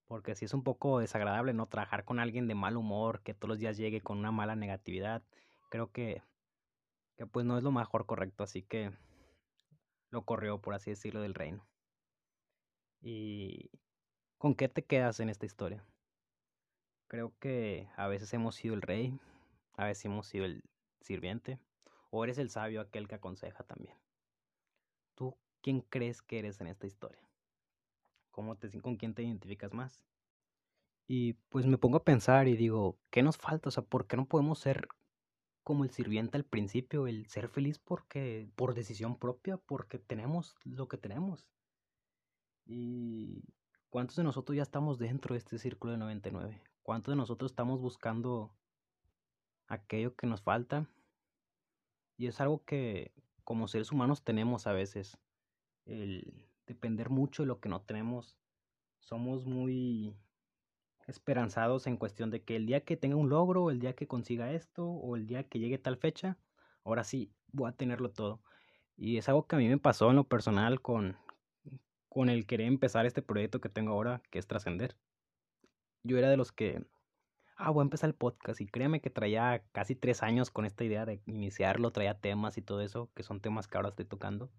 Porque 0.06 0.34
si 0.34 0.44
es 0.44 0.54
un 0.54 0.64
poco 0.64 0.98
desagradable 0.98 1.52
no 1.52 1.66
trabajar 1.66 2.04
con 2.04 2.18
alguien 2.18 2.48
de 2.48 2.56
mal 2.56 2.76
humor, 2.76 3.22
que 3.22 3.32
todos 3.32 3.50
los 3.50 3.58
días 3.58 3.76
llegue 3.76 4.00
con 4.00 4.18
una 4.18 4.32
mala 4.32 4.56
negatividad. 4.56 5.22
Creo 5.70 5.92
que, 5.92 6.22
que 7.16 7.26
pues 7.26 7.46
no 7.46 7.56
es 7.56 7.62
lo 7.62 7.70
mejor 7.70 8.06
correcto. 8.06 8.42
Así 8.42 8.62
que 8.62 8.90
lo 10.10 10.24
corrió, 10.24 10.60
por 10.60 10.74
así 10.74 10.90
decirlo, 10.90 11.20
del 11.20 11.34
reino. 11.34 11.64
¿Y 13.00 13.70
con 14.36 14.54
qué 14.54 14.68
te 14.68 14.84
quedas 14.84 15.20
en 15.20 15.28
esta 15.28 15.46
historia? 15.46 15.84
Creo 17.06 17.32
que 17.38 17.88
a 17.96 18.08
veces 18.08 18.32
hemos 18.34 18.56
sido 18.56 18.74
el 18.74 18.82
rey, 18.82 19.18
a 19.76 19.84
veces 19.84 20.04
hemos 20.04 20.26
sido 20.26 20.44
el 20.44 20.62
sirviente, 21.00 21.58
o 22.10 22.24
eres 22.24 22.38
el 22.38 22.50
sabio 22.50 22.80
aquel 22.80 23.08
que 23.08 23.14
aconseja 23.14 23.62
también. 23.64 23.96
¿Tú 25.20 25.36
quién 25.60 25.82
crees 25.82 26.22
que 26.22 26.38
eres 26.38 26.62
en 26.62 26.66
esta 26.68 26.86
historia? 26.86 27.20
¿Cómo 28.30 28.56
te, 28.56 28.70
¿Con 28.80 28.96
quién 28.96 29.12
te 29.12 29.22
identificas 29.22 29.74
más? 29.74 30.02
Y 31.06 31.34
pues 31.50 31.66
me 31.66 31.76
pongo 31.76 31.98
a 31.98 32.04
pensar 32.04 32.48
y 32.48 32.56
digo, 32.56 32.96
¿qué 33.10 33.22
nos 33.22 33.36
falta? 33.36 33.68
O 33.68 33.70
sea, 33.70 33.82
¿por 33.82 34.06
qué 34.06 34.16
no 34.16 34.24
podemos 34.24 34.60
ser 34.60 34.88
como 35.62 35.84
el 35.84 35.90
sirviente 35.90 36.38
al 36.38 36.44
principio, 36.44 37.06
el 37.06 37.26
ser 37.26 37.48
feliz 37.48 37.78
porque 37.78 38.48
por 38.56 38.72
decisión 38.72 39.18
propia, 39.18 39.58
porque 39.58 39.98
tenemos 39.98 40.56
lo 40.64 40.88
que 40.88 40.96
tenemos? 40.96 41.50
Y 42.64 43.44
¿cuántos 43.90 44.16
de 44.16 44.24
nosotros 44.24 44.56
ya 44.56 44.62
estamos 44.62 44.98
dentro 44.98 45.34
de 45.34 45.40
este 45.40 45.58
círculo 45.58 45.92
de 45.92 45.98
99? 45.98 46.62
¿Cuántos 46.82 47.12
de 47.12 47.16
nosotros 47.16 47.52
estamos 47.52 47.78
buscando 47.82 48.54
aquello 49.66 50.16
que 50.16 50.26
nos 50.26 50.40
falta? 50.40 50.88
Y 52.16 52.26
es 52.26 52.40
algo 52.40 52.64
que 52.64 53.12
como 53.44 53.68
seres 53.68 53.92
humanos 53.92 54.22
tenemos 54.22 54.66
a 54.66 54.72
veces, 54.72 55.18
el 55.86 56.46
depender 56.66 57.10
mucho 57.10 57.42
de 57.42 57.48
lo 57.48 57.60
que 57.60 57.68
no 57.68 57.82
tenemos. 57.82 58.36
Somos 59.00 59.46
muy 59.46 60.14
esperanzados 61.06 61.86
en 61.86 61.96
cuestión 61.96 62.30
de 62.30 62.42
que 62.42 62.56
el 62.56 62.66
día 62.66 62.84
que 62.84 62.96
tenga 62.96 63.16
un 63.16 63.28
logro, 63.28 63.70
el 63.70 63.80
día 63.80 63.94
que 63.94 64.06
consiga 64.06 64.52
esto, 64.52 64.86
o 64.86 65.16
el 65.16 65.26
día 65.26 65.44
que 65.44 65.58
llegue 65.58 65.78
tal 65.78 65.96
fecha, 65.96 66.38
ahora 66.84 67.04
sí 67.04 67.32
voy 67.52 67.68
a 67.68 67.72
tenerlo 67.72 68.10
todo. 68.10 68.40
Y 68.96 69.16
es 69.16 69.28
algo 69.28 69.46
que 69.46 69.56
a 69.56 69.58
mí 69.58 69.68
me 69.68 69.78
pasó 69.78 70.10
en 70.10 70.16
lo 70.16 70.24
personal 70.24 70.80
con, 70.80 71.16
con 72.08 72.28
el 72.28 72.46
querer 72.46 72.66
empezar 72.66 73.06
este 73.06 73.22
proyecto 73.22 73.60
que 73.60 73.68
tengo 73.68 73.92
ahora, 73.92 74.22
que 74.30 74.38
es 74.38 74.46
trascender 74.46 74.96
yo 76.02 76.18
era 76.18 76.30
de 76.30 76.36
los 76.36 76.52
que, 76.52 76.82
ah, 77.60 77.70
voy 77.70 77.82
a 77.82 77.84
empezar 77.84 78.08
el 78.08 78.14
podcast 78.14 78.60
y 78.60 78.66
créeme 78.66 79.00
que 79.00 79.10
traía 79.10 79.62
casi 79.72 79.94
tres 79.94 80.22
años 80.22 80.50
con 80.50 80.64
esta 80.64 80.84
idea 80.84 81.04
de 81.04 81.22
iniciarlo, 81.26 81.92
traía 81.92 82.18
temas 82.18 82.58
y 82.58 82.62
todo 82.62 82.80
eso, 82.80 83.10
que 83.14 83.22
son 83.22 83.40
temas 83.40 83.68
que 83.68 83.76
ahora 83.76 83.90
estoy 83.90 84.06
tocando. 84.06 84.50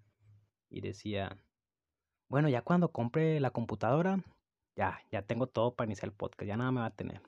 Y 0.70 0.82
decía, 0.82 1.38
bueno, 2.30 2.48
ya 2.48 2.62
cuando 2.62 2.92
compre 2.92 3.40
la 3.40 3.52
computadora, 3.52 4.24
ya, 4.76 5.02
ya 5.12 5.24
tengo 5.24 5.48
todo 5.48 5.76
para 5.76 5.88
iniciar 5.88 6.10
el 6.10 6.16
podcast, 6.16 6.48
ya 6.48 6.58
nada 6.58 6.72
me 6.72 6.82
va 6.82 6.88
a 6.88 6.96
tener. 6.96 7.22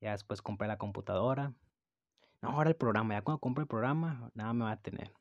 Ya 0.00 0.10
después 0.12 0.42
compré 0.42 0.68
la 0.68 0.78
computadora. 0.78 1.54
No, 2.42 2.50
ahora 2.50 2.70
el 2.70 2.76
programa, 2.76 3.14
ya 3.14 3.22
cuando 3.22 3.40
compre 3.40 3.62
el 3.62 3.68
programa, 3.68 4.30
nada 4.34 4.52
me 4.52 4.64
va 4.64 4.72
a 4.72 4.82
tener. 4.82 5.12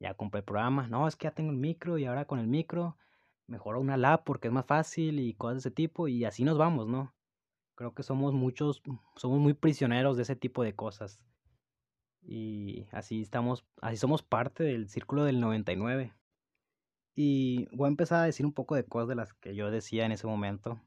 Ya 0.00 0.14
compré 0.14 0.40
el 0.40 0.44
programa. 0.44 0.88
No, 0.88 1.06
es 1.06 1.16
que 1.16 1.24
ya 1.24 1.32
tengo 1.32 1.50
el 1.50 1.58
micro 1.58 1.98
y 1.98 2.06
ahora 2.06 2.24
con 2.24 2.38
el 2.38 2.46
micro 2.46 2.96
mejor 3.46 3.76
una 3.76 3.96
lab 3.96 4.24
porque 4.24 4.48
es 4.48 4.54
más 4.54 4.66
fácil 4.66 5.20
y 5.20 5.34
cosas 5.34 5.56
de 5.56 5.58
ese 5.60 5.70
tipo 5.70 6.08
y 6.08 6.24
así 6.24 6.44
nos 6.44 6.58
vamos, 6.58 6.86
¿no? 6.86 7.14
Creo 7.78 7.94
que 7.94 8.02
somos 8.02 8.34
muchos, 8.34 8.82
somos 9.14 9.38
muy 9.38 9.54
prisioneros 9.54 10.16
de 10.16 10.24
ese 10.24 10.34
tipo 10.34 10.64
de 10.64 10.74
cosas. 10.74 11.22
Y 12.22 12.88
así 12.90 13.22
estamos, 13.22 13.64
así 13.80 13.96
somos 13.96 14.24
parte 14.24 14.64
del 14.64 14.88
círculo 14.88 15.22
del 15.22 15.38
99. 15.38 16.12
Y 17.14 17.68
voy 17.76 17.86
a 17.86 17.90
empezar 17.90 18.20
a 18.20 18.24
decir 18.24 18.44
un 18.44 18.52
poco 18.52 18.74
de 18.74 18.84
cosas 18.84 19.06
de 19.06 19.14
las 19.14 19.32
que 19.32 19.54
yo 19.54 19.70
decía 19.70 20.04
en 20.04 20.10
ese 20.10 20.26
momento. 20.26 20.80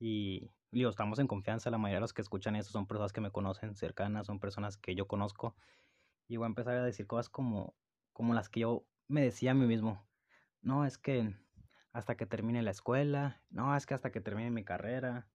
Y 0.00 0.50
digo, 0.70 0.88
estamos 0.88 1.18
en 1.18 1.26
confianza, 1.26 1.68
la 1.68 1.76
mayoría 1.76 1.98
de 1.98 2.00
los 2.00 2.14
que 2.14 2.22
escuchan 2.22 2.56
esto 2.56 2.72
son 2.72 2.86
personas 2.86 3.12
que 3.12 3.20
me 3.20 3.30
conocen 3.30 3.76
cercanas, 3.76 4.26
son 4.26 4.40
personas 4.40 4.78
que 4.78 4.94
yo 4.94 5.06
conozco. 5.06 5.54
Y 6.28 6.38
voy 6.38 6.46
a 6.46 6.46
empezar 6.46 6.78
a 6.78 6.82
decir 6.82 7.06
cosas 7.06 7.28
como, 7.28 7.74
como 8.14 8.32
las 8.32 8.48
que 8.48 8.60
yo 8.60 8.86
me 9.06 9.20
decía 9.20 9.50
a 9.50 9.54
mí 9.54 9.66
mismo. 9.66 10.02
No, 10.62 10.86
es 10.86 10.96
que 10.96 11.36
hasta 11.92 12.16
que 12.16 12.24
termine 12.24 12.62
la 12.62 12.70
escuela, 12.70 13.42
no, 13.50 13.76
es 13.76 13.84
que 13.84 13.92
hasta 13.92 14.10
que 14.10 14.22
termine 14.22 14.50
mi 14.50 14.64
carrera, 14.64 15.28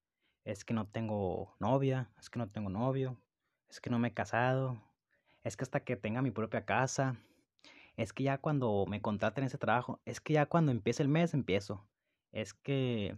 es 0.48 0.64
que 0.64 0.74
no 0.74 0.88
tengo 0.88 1.54
novia, 1.60 2.10
es 2.18 2.30
que 2.30 2.40
no 2.40 2.48
tengo 2.48 2.70
novio, 2.70 3.18
es 3.70 3.82
que 3.82 3.90
no 3.90 4.00
me 4.00 4.08
he 4.08 4.14
casado, 4.14 4.82
es 5.44 5.58
que 5.58 5.64
hasta 5.64 5.82
que 5.82 5.98
tenga 5.98 6.22
mi 6.22 6.32
propia 6.32 6.64
casa, 6.64 7.18
es 7.98 8.14
que 8.14 8.24
ya 8.24 8.38
cuando 8.38 8.86
me 8.88 9.02
contraten 9.02 9.44
ese 9.44 9.58
trabajo, 9.58 10.00
es 10.06 10.22
que 10.22 10.34
ya 10.34 10.46
cuando 10.46 10.72
empiece 10.72 11.04
el 11.04 11.10
mes 11.10 11.34
empiezo, 11.34 11.86
es 12.32 12.54
que 12.54 13.18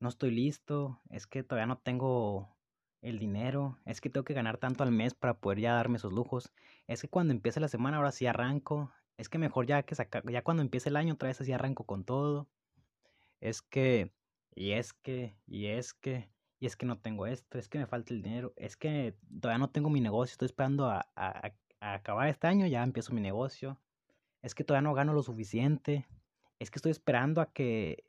no 0.00 0.08
estoy 0.08 0.30
listo, 0.30 0.98
es 1.10 1.26
que 1.26 1.42
todavía 1.42 1.66
no 1.66 1.76
tengo 1.76 2.56
el 3.02 3.18
dinero, 3.18 3.78
es 3.84 4.00
que 4.00 4.08
tengo 4.08 4.24
que 4.24 4.32
ganar 4.32 4.56
tanto 4.56 4.82
al 4.82 4.92
mes 4.92 5.12
para 5.12 5.34
poder 5.34 5.60
ya 5.60 5.74
darme 5.74 5.98
esos 5.98 6.14
lujos, 6.14 6.54
es 6.86 7.02
que 7.02 7.08
cuando 7.08 7.34
empiece 7.34 7.60
la 7.60 7.68
semana 7.68 7.98
ahora 7.98 8.12
sí 8.12 8.26
arranco, 8.26 8.90
es 9.18 9.28
que 9.28 9.36
mejor 9.36 9.66
ya 9.66 9.82
que 9.82 9.94
saca, 9.94 10.22
ya 10.30 10.42
cuando 10.42 10.62
empiece 10.62 10.88
el 10.88 10.96
año 10.96 11.14
otra 11.14 11.28
vez 11.28 11.38
así 11.38 11.52
arranco 11.52 11.84
con 11.84 12.04
todo 12.04 12.48
es 13.40 13.60
que, 13.60 14.10
y 14.54 14.72
es 14.72 14.94
que, 14.94 15.36
y 15.46 15.66
es 15.66 15.92
que, 15.92 16.30
y 16.62 16.66
es 16.66 16.76
que 16.76 16.86
no 16.86 16.96
tengo 16.96 17.26
esto, 17.26 17.58
es 17.58 17.68
que 17.68 17.78
me 17.78 17.88
falta 17.88 18.14
el 18.14 18.22
dinero, 18.22 18.52
es 18.54 18.76
que 18.76 19.16
todavía 19.40 19.58
no 19.58 19.70
tengo 19.70 19.90
mi 19.90 20.00
negocio, 20.00 20.30
estoy 20.30 20.46
esperando 20.46 20.86
a, 20.88 21.04
acabar 21.80 22.28
este 22.28 22.46
año, 22.46 22.68
ya 22.68 22.84
empiezo 22.84 23.12
mi 23.12 23.20
negocio, 23.20 23.80
es 24.42 24.54
que 24.54 24.62
todavía 24.62 24.88
no 24.88 24.94
gano 24.94 25.12
lo 25.12 25.24
suficiente, 25.24 26.06
es 26.60 26.70
que 26.70 26.78
estoy 26.78 26.92
esperando 26.92 27.40
a 27.40 27.52
que 27.52 28.04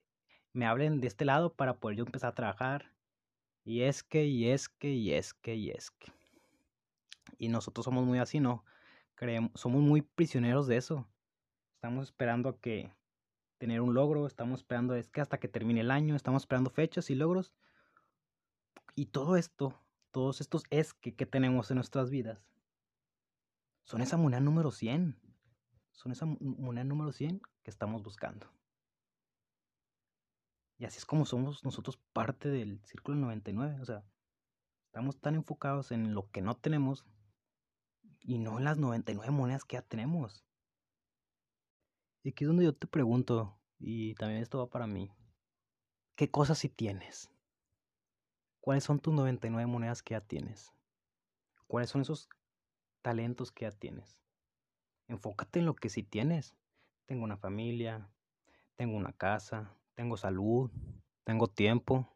me 0.54 0.68
hablen 0.68 1.02
de 1.02 1.08
este 1.08 1.26
lado 1.26 1.56
para 1.56 1.80
poder 1.80 1.98
yo 1.98 2.06
empezar 2.06 2.30
a 2.30 2.36
trabajar, 2.36 2.92
y 3.66 3.82
es 3.82 4.04
que, 4.04 4.26
y 4.26 4.48
es 4.48 4.70
que, 4.70 4.92
y 4.92 5.14
es 5.14 5.34
que, 5.34 5.56
y 5.56 5.72
es 5.72 5.90
que. 5.90 6.12
Y 7.40 7.48
nosotros 7.48 7.86
somos 7.86 8.06
muy 8.06 8.20
así, 8.20 8.40
¿no? 8.40 8.64
Creemos, 9.16 9.50
somos 9.56 9.82
muy 9.82 10.04
prisioneros 10.04 10.68
de 10.68 10.78
eso. 10.78 11.08
Estamos 11.74 12.10
esperando 12.10 12.50
a 12.50 12.60
que 12.60 12.94
tener 13.58 13.82
un 13.82 13.96
logro, 13.96 14.28
estamos 14.28 14.60
esperando, 14.60 14.94
es 14.94 15.10
que 15.10 15.22
hasta 15.22 15.40
que 15.40 15.48
termine 15.48 15.82
el 15.82 15.90
año, 15.90 16.16
estamos 16.16 16.44
esperando 16.44 16.70
fechas 16.70 17.10
y 17.10 17.16
logros. 17.16 17.52
Y 18.96 19.08
todo 19.08 19.38
esto, 19.38 19.80
todos 20.12 20.42
estos 20.42 20.64
es 20.70 20.94
que, 20.94 21.16
que 21.16 21.26
tenemos 21.26 21.72
en 21.72 21.76
nuestras 21.76 22.10
vidas, 22.10 22.46
son 23.84 24.02
esa 24.02 24.18
moneda 24.18 24.40
número 24.40 24.72
100. 24.72 25.20
Son 25.92 26.12
esa 26.12 26.26
moneda 26.26 26.84
número 26.84 27.12
100 27.12 27.42
que 27.64 27.70
estamos 27.70 28.04
buscando. 28.04 28.52
Y 30.78 30.86
así 30.86 30.98
es 30.98 31.06
como 31.06 31.26
somos 31.26 31.64
nosotros 31.64 31.98
parte 32.14 32.50
del 32.50 32.82
círculo 32.86 33.18
99. 33.18 33.80
O 33.82 33.86
sea, 33.86 34.04
estamos 34.88 35.20
tan 35.20 35.36
enfocados 35.36 35.92
en 35.92 36.14
lo 36.14 36.30
que 36.32 36.42
no 36.42 36.56
tenemos 36.56 37.06
y 38.22 38.40
no 38.40 38.58
en 38.58 38.64
las 38.64 38.78
99 38.78 39.32
monedas 39.32 39.66
que 39.66 39.76
ya 39.76 39.82
tenemos. 39.82 40.46
Y 42.24 42.30
aquí 42.30 42.46
es 42.46 42.48
donde 42.48 42.64
yo 42.64 42.74
te 42.74 42.88
pregunto, 42.88 43.60
y 43.80 44.16
también 44.16 44.42
esto 44.42 44.60
va 44.60 44.70
para 44.70 44.88
mí, 44.88 45.12
¿qué 46.16 46.32
cosas 46.32 46.58
sí 46.58 46.70
tienes? 46.70 47.30
¿Cuáles 48.64 48.86
son 48.86 49.02
tus 49.02 49.14
99 49.14 49.70
monedas 49.70 50.02
que 50.02 50.14
ya 50.14 50.22
tienes? 50.22 50.74
¿Cuáles 51.68 51.90
son 51.90 52.00
esos 52.00 52.30
talentos 53.02 53.52
que 53.52 53.66
ya 53.66 53.72
tienes? 53.72 54.22
Enfócate 55.10 55.60
en 55.60 55.66
lo 55.66 55.76
que 55.76 55.90
sí 55.90 56.02
tienes. 56.02 56.56
tengo 57.06 57.26
una 57.26 57.36
familia, 57.36 58.10
tengo 58.78 58.96
una 58.96 59.12
casa, 59.12 59.76
tengo 59.96 60.16
salud, 60.16 60.72
tengo 61.26 61.50
tiempo, 61.50 62.08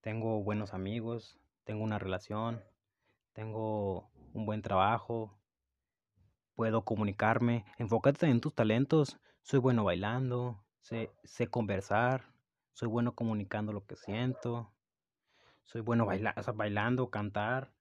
tengo 0.00 0.42
buenos 0.42 0.74
amigos, 0.74 1.38
tengo 1.62 1.84
una 1.84 2.00
relación, 2.00 2.60
tengo 3.32 4.10
un 4.32 4.46
buen 4.46 4.62
trabajo, 4.62 5.38
puedo 6.56 6.84
comunicarme, 6.84 7.64
enfócate 7.78 8.26
en 8.26 8.40
tus 8.40 8.52
talentos, 8.52 9.20
soy 9.42 9.60
bueno 9.60 9.84
bailando, 9.84 10.66
sé, 10.80 11.12
sé 11.22 11.46
conversar, 11.46 12.34
soy 12.72 12.88
bueno 12.88 13.14
comunicando 13.14 13.72
lo 13.72 13.86
que 13.86 13.94
siento, 13.94 14.72
soy 15.66 15.82
bueno 15.82 16.06
baila 16.06 16.34
o 16.36 16.42
sea, 16.42 16.52
bailando, 16.52 17.10
cantar, 17.10 17.72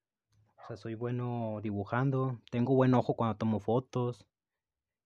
o 0.58 0.68
sea, 0.68 0.78
soy 0.78 0.96
bueno 0.96 1.60
dibujando, 1.64 2.42
tengo 2.52 2.76
buen 2.76 2.94
ojo 2.94 3.16
cuando 3.16 3.38
tomo 3.38 3.60
fotos, 3.60 4.28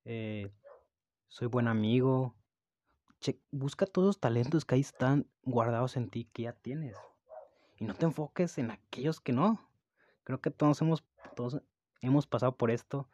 eh, 0.05 0.51
soy 1.27 1.47
buen 1.47 1.67
amigo. 1.67 2.35
Che, 3.21 3.39
busca 3.51 3.85
todos 3.85 4.07
los 4.07 4.19
talentos 4.19 4.65
que 4.65 4.75
ahí 4.75 4.81
están 4.81 5.27
guardados 5.43 5.97
en 5.97 6.09
ti 6.09 6.25
que 6.25 6.43
ya 6.43 6.53
tienes. 6.53 6.97
Y 7.77 7.85
no 7.85 7.93
te 7.93 8.05
enfoques 8.05 8.57
en 8.57 8.71
aquellos 8.71 9.19
que 9.21 9.33
no. 9.33 9.59
Creo 10.23 10.41
que 10.41 10.51
todos 10.51 10.81
hemos, 10.81 11.03
todos 11.35 11.61
hemos 12.01 12.27
pasado 12.27 12.55
por 12.55 12.71
esto. 12.71 13.07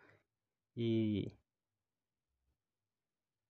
Y, 0.73 1.33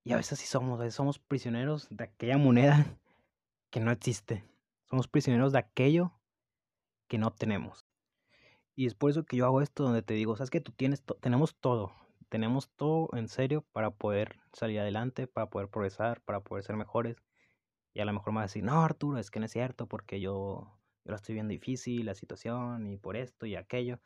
y 0.03 0.13
a 0.13 0.17
veces 0.17 0.39
sí 0.39 0.48
somos, 0.48 0.79
a 0.79 0.84
veces 0.84 0.95
somos 0.95 1.19
prisioneros 1.19 1.88
de 1.89 2.05
aquella 2.05 2.38
moneda 2.38 2.86
que 3.69 3.79
no 3.79 3.91
existe. 3.91 4.43
Somos 4.89 5.07
prisioneros 5.07 5.51
de 5.51 5.59
aquello 5.59 6.13
que 7.07 7.17
no 7.17 7.31
tenemos. 7.31 7.85
Y 8.75 8.87
es 8.87 8.95
por 8.95 9.09
eso 9.09 9.25
que 9.25 9.37
yo 9.37 9.45
hago 9.45 9.61
esto 9.61 9.83
donde 9.83 10.01
te 10.01 10.13
digo, 10.13 10.35
sabes 10.35 10.49
que 10.49 10.61
tú 10.61 10.71
tienes, 10.71 11.03
tenemos 11.21 11.55
todo, 11.55 11.93
tenemos 12.29 12.69
todo 12.75 13.09
en 13.13 13.29
serio 13.29 13.65
para 13.71 13.91
poder 13.91 14.39
salir 14.53 14.79
adelante, 14.79 15.27
para 15.27 15.49
poder 15.49 15.69
progresar, 15.69 16.21
para 16.21 16.41
poder 16.43 16.63
ser 16.63 16.75
mejores. 16.75 17.23
Y 17.93 18.01
a 18.01 18.05
lo 18.05 18.13
mejor 18.13 18.33
me 18.33 18.37
vas 18.37 18.43
a 18.43 18.51
decir, 18.51 18.63
no, 18.63 18.83
Arturo, 18.83 19.17
es 19.17 19.31
que 19.31 19.39
no 19.39 19.45
es 19.45 19.53
cierto 19.53 19.87
porque 19.87 20.19
yo, 20.19 20.81
yo 21.05 21.11
la 21.11 21.15
estoy 21.15 21.35
viendo 21.35 21.51
difícil, 21.51 22.05
la 22.05 22.15
situación, 22.15 22.87
y 22.87 22.97
por 22.97 23.15
esto 23.15 23.45
y 23.45 23.55
aquello. 23.55 24.01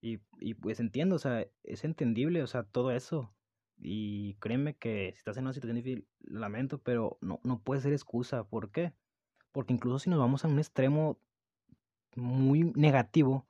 Y, 0.00 0.20
y 0.38 0.54
pues 0.54 0.80
entiendo, 0.80 1.16
o 1.16 1.18
sea, 1.18 1.46
es 1.64 1.84
entendible, 1.84 2.42
o 2.42 2.46
sea, 2.46 2.62
todo 2.64 2.92
eso. 2.92 3.34
Y 3.76 4.34
créeme 4.36 4.76
que 4.76 5.10
si 5.12 5.18
estás 5.18 5.36
en 5.36 5.44
una 5.44 5.52
situación 5.52 5.76
difícil, 5.76 6.08
lamento, 6.20 6.80
pero 6.82 7.18
no, 7.20 7.40
no 7.42 7.62
puede 7.62 7.80
ser 7.80 7.92
excusa. 7.92 8.44
¿Por 8.44 8.70
qué? 8.70 8.94
Porque 9.54 9.72
incluso 9.72 10.00
si 10.00 10.10
nos 10.10 10.18
vamos 10.18 10.44
a 10.44 10.48
un 10.48 10.58
extremo 10.58 11.16
muy 12.16 12.72
negativo, 12.74 13.46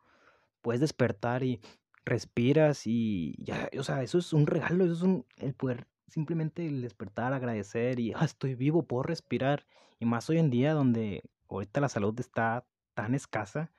puedes 0.61 0.83
despertar 0.83 1.43
y 1.43 1.63
respiras 2.05 2.87
y 2.87 3.35
ya, 3.43 3.71
o 3.79 3.83
sea, 3.83 4.03
eso 4.03 4.19
es 4.19 4.35
un 4.35 4.47
regalo, 4.47 4.85
eso 4.85 4.93
es 4.93 5.01
un, 5.01 5.25
el 5.39 5.55
poder 5.55 5.87
simplemente 6.09 6.71
despertar, 6.71 7.33
agradecer 7.33 8.01
y 8.01 8.13
ah, 8.13 8.25
estoy 8.27 8.55
vivo, 8.55 8.83
puedo 8.83 9.03
respirar. 9.03 9.67
Y 9.99 10.05
más 10.05 10.29
hoy 10.29 10.37
en 10.37 10.51
día 10.51 10.75
donde 10.75 11.23
ahorita 11.49 11.81
la 11.81 11.89
salud 11.89 12.21
está 12.21 12.67
tan 12.93 13.15
escasa, 13.15 13.73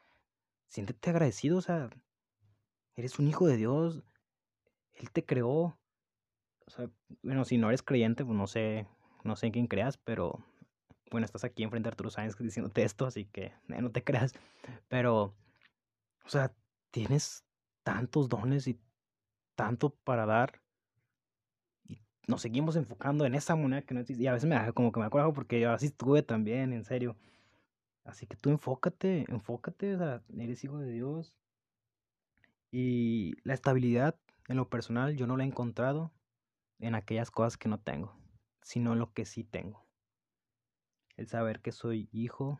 siéntete 0.65 1.11
agradecido, 1.11 1.57
o 1.59 1.61
sea, 1.61 1.91
eres 2.95 3.19
un 3.19 3.27
hijo 3.27 3.45
de 3.45 3.57
Dios, 3.57 4.03
Él 4.93 5.11
te 5.11 5.23
creó. 5.23 5.77
O 6.65 6.71
sea, 6.71 6.89
bueno, 7.21 7.45
si 7.45 7.59
no 7.59 7.67
eres 7.67 7.83
creyente, 7.83 8.25
pues 8.25 8.35
no 8.35 8.47
sé, 8.47 8.87
no 9.23 9.35
sé 9.35 9.45
en 9.45 9.51
quién 9.51 9.67
creas, 9.67 9.97
pero 9.97 10.43
bueno, 11.11 11.25
estás 11.25 11.43
aquí 11.43 11.63
enfrente 11.63 11.87
de 11.87 11.91
Arturo 11.91 12.09
Sáenz 12.09 12.37
diciéndote 12.37 12.83
esto, 12.83 13.05
así 13.05 13.25
que 13.25 13.53
eh, 13.69 13.81
no 13.81 13.91
te 13.91 14.03
creas. 14.03 14.33
Pero, 14.87 15.35
o 16.25 16.29
sea, 16.29 16.53
tienes 16.91 17.45
tantos 17.83 18.29
dones 18.29 18.67
y 18.67 18.79
tanto 19.55 19.91
para 19.91 20.25
dar. 20.25 20.61
Y 21.87 21.99
nos 22.27 22.41
seguimos 22.41 22.75
enfocando 22.75 23.25
en 23.25 23.35
esa 23.35 23.55
moneda 23.55 23.83
que 23.83 23.93
no 23.93 24.01
existe. 24.01 24.23
Y 24.23 24.27
a 24.27 24.33
veces 24.33 24.49
me 24.49 24.55
da 24.55 24.71
como 24.73 24.91
que 24.91 24.99
me 24.99 25.05
acuerdo 25.05 25.33
porque 25.33 25.59
yo 25.59 25.71
así 25.71 25.87
estuve 25.87 26.23
también, 26.23 26.73
en 26.73 26.83
serio. 26.83 27.15
Así 28.03 28.27
que 28.27 28.35
tú 28.35 28.49
enfócate, 28.49 29.25
enfócate, 29.29 29.95
o 29.95 29.97
sea, 29.97 30.23
eres 30.37 30.63
hijo 30.63 30.77
de 30.79 30.91
Dios. 30.91 31.33
Y 32.71 33.35
la 33.43 33.53
estabilidad 33.53 34.15
en 34.47 34.57
lo 34.57 34.69
personal 34.69 35.15
yo 35.15 35.27
no 35.27 35.37
la 35.37 35.43
he 35.43 35.47
encontrado 35.47 36.11
en 36.79 36.95
aquellas 36.95 37.31
cosas 37.31 37.57
que 37.57 37.69
no 37.69 37.79
tengo, 37.79 38.15
sino 38.61 38.93
en 38.93 38.99
lo 38.99 39.13
que 39.13 39.25
sí 39.25 39.43
tengo. 39.43 39.84
El 41.17 41.27
saber 41.27 41.61
que 41.61 41.71
soy 41.71 42.09
hijo 42.11 42.59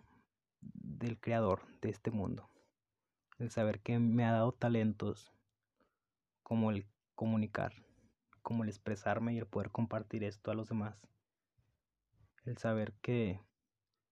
del 0.61 1.19
creador 1.19 1.61
de 1.81 1.89
este 1.89 2.11
mundo 2.11 2.49
el 3.37 3.51
saber 3.51 3.81
que 3.81 3.99
me 3.99 4.25
ha 4.25 4.31
dado 4.31 4.53
talentos 4.53 5.33
como 6.43 6.71
el 6.71 6.87
comunicar, 7.15 7.73
como 8.41 8.63
el 8.63 8.69
expresarme 8.69 9.33
y 9.33 9.37
el 9.37 9.47
poder 9.47 9.71
compartir 9.71 10.23
esto 10.23 10.51
a 10.51 10.53
los 10.53 10.69
demás. 10.69 10.95
El 12.45 12.57
saber 12.57 12.93
que 13.01 13.41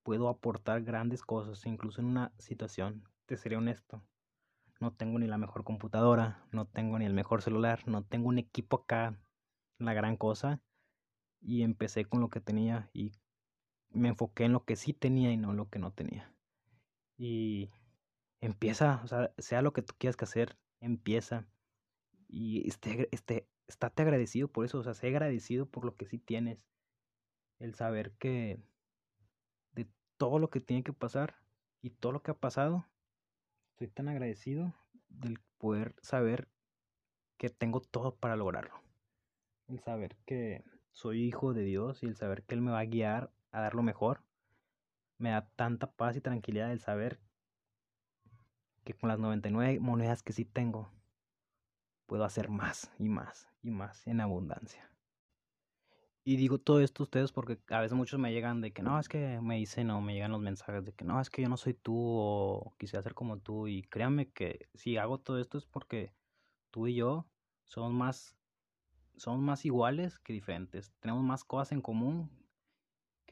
puedo 0.04 0.28
aportar 0.28 0.82
grandes 0.84 1.22
cosas, 1.22 1.66
incluso 1.66 2.02
en 2.02 2.08
una 2.08 2.34
situación, 2.38 3.04
te 3.26 3.38
seré 3.38 3.56
honesto. 3.56 4.04
No 4.80 4.92
tengo 4.92 5.20
ni 5.20 5.28
la 5.28 5.38
mejor 5.38 5.64
computadora, 5.64 6.46
no 6.52 6.66
tengo 6.66 7.00
ni 7.00 7.06
el 7.06 7.14
mejor 7.14 7.42
celular, 7.42 7.88
no 7.88 8.04
tengo 8.04 8.28
un 8.28 8.40
equipo 8.40 8.78
acá, 8.78 9.18
la 9.78 9.94
gran 9.94 10.18
cosa. 10.18 10.62
Y 11.40 11.62
empecé 11.62 12.06
con 12.06 12.20
lo 12.20 12.30
que 12.30 12.42
tenía 12.42 12.90
y 12.94 13.12
me 13.94 14.10
enfoqué 14.10 14.46
en 14.46 14.54
lo 14.54 14.66
que 14.66 14.76
sí 14.76 14.94
tenía 14.94 15.32
y 15.32 15.38
no 15.38 15.52
en 15.52 15.58
lo 15.58 15.70
que 15.70 15.80
no 15.80 15.92
tenía. 15.92 16.32
Y 17.18 17.70
empieza, 18.42 19.02
o 19.04 19.08
sea, 19.08 19.34
sea 19.38 19.62
lo 19.62 19.72
que 19.72 19.84
tú 19.84 19.94
quieras 19.98 20.18
que 20.18 20.26
hacer, 20.26 20.58
empieza. 20.82 21.48
Y 22.28 22.68
esté, 22.68 23.08
esté, 23.12 23.48
estate 23.68 24.02
agradecido 24.02 24.48
por 24.48 24.66
eso, 24.66 24.80
o 24.80 24.84
sea, 24.84 24.94
sé 24.94 25.08
agradecido 25.08 25.68
por 25.68 25.86
lo 25.86 25.96
que 25.96 26.08
sí 26.08 26.18
tienes. 26.18 26.60
El 27.60 27.76
saber 27.76 28.12
que 28.14 28.60
de 29.74 29.88
todo 30.18 30.40
lo 30.40 30.50
que 30.50 30.60
tiene 30.60 30.84
que 30.84 30.94
pasar 30.94 31.36
y 31.82 31.92
todo 31.92 32.12
lo 32.12 32.24
que 32.24 32.32
ha 32.32 32.40
pasado, 32.40 32.86
estoy 33.72 33.88
tan 33.88 34.10
agradecido 34.10 34.74
del 35.10 35.40
poder 35.58 35.96
saber 36.02 36.50
que 37.38 37.50
tengo 37.50 37.80
todo 37.82 38.16
para 38.16 38.36
lograrlo. 38.36 38.74
El 39.68 39.80
saber 39.80 40.18
que 40.26 40.64
soy 40.92 41.24
hijo 41.24 41.54
de 41.54 41.64
Dios 41.64 42.04
y 42.04 42.08
el 42.08 42.16
saber 42.16 42.44
que 42.44 42.56
Él 42.56 42.62
me 42.62 42.72
va 42.72 42.80
a 42.80 42.86
guiar 42.86 43.32
a 43.54 43.62
dar 43.62 43.76
lo 43.76 43.84
mejor, 43.84 44.24
me 45.18 45.30
da 45.30 45.48
tanta 45.56 45.90
paz 45.90 46.18
y 46.18 46.22
tranquilidad 46.22 46.72
el 46.72 46.82
saber 46.82 47.22
que 48.84 48.94
con 48.94 49.08
las 49.08 49.20
99 49.20 49.80
monedas 49.80 50.24
que 50.24 50.34
sí 50.34 50.44
tengo, 50.44 50.92
puedo 52.06 52.26
hacer 52.26 52.50
más 52.50 52.92
y 53.00 53.08
más 53.08 53.48
y 53.62 53.70
más 53.72 54.06
en 54.08 54.20
abundancia. 54.20 54.90
Y 56.26 56.38
digo 56.38 56.58
todo 56.58 56.80
esto 56.80 57.04
a 57.04 57.06
ustedes 57.06 57.32
porque 57.32 57.60
a 57.70 57.82
veces 57.82 57.96
muchos 57.96 58.20
me 58.20 58.32
llegan 58.32 58.62
de 58.62 58.72
que 58.72 58.82
no, 58.82 59.00
es 59.00 59.08
que 59.08 59.40
me 59.42 59.58
dicen 59.58 59.90
o 59.92 60.02
me 60.02 60.14
llegan 60.14 60.32
los 60.32 60.42
mensajes 60.42 60.84
de 60.84 60.94
que 60.94 61.06
no, 61.06 61.22
es 61.22 61.30
que 61.30 61.42
yo 61.42 61.50
no 61.50 61.58
soy 61.58 61.74
tú 61.74 61.96
o 61.98 62.74
quisiera 62.78 63.04
ser 63.04 63.14
como 63.14 63.38
tú. 63.40 63.68
Y 63.68 63.84
créanme 63.84 64.32
que 64.32 64.68
si 64.74 64.98
hago 64.98 65.20
todo 65.20 65.40
esto 65.40 65.58
es 65.58 65.66
porque 65.66 66.14
tú 66.72 66.88
y 66.88 66.96
yo 66.96 67.28
somos 67.66 67.92
más, 67.92 68.38
somos 69.18 69.42
más 69.42 69.66
iguales 69.66 70.18
que 70.20 70.34
diferentes. 70.34 70.94
Tenemos 71.02 71.24
más 71.24 71.44
cosas 71.44 71.74
en 71.74 71.82
común 71.82 72.32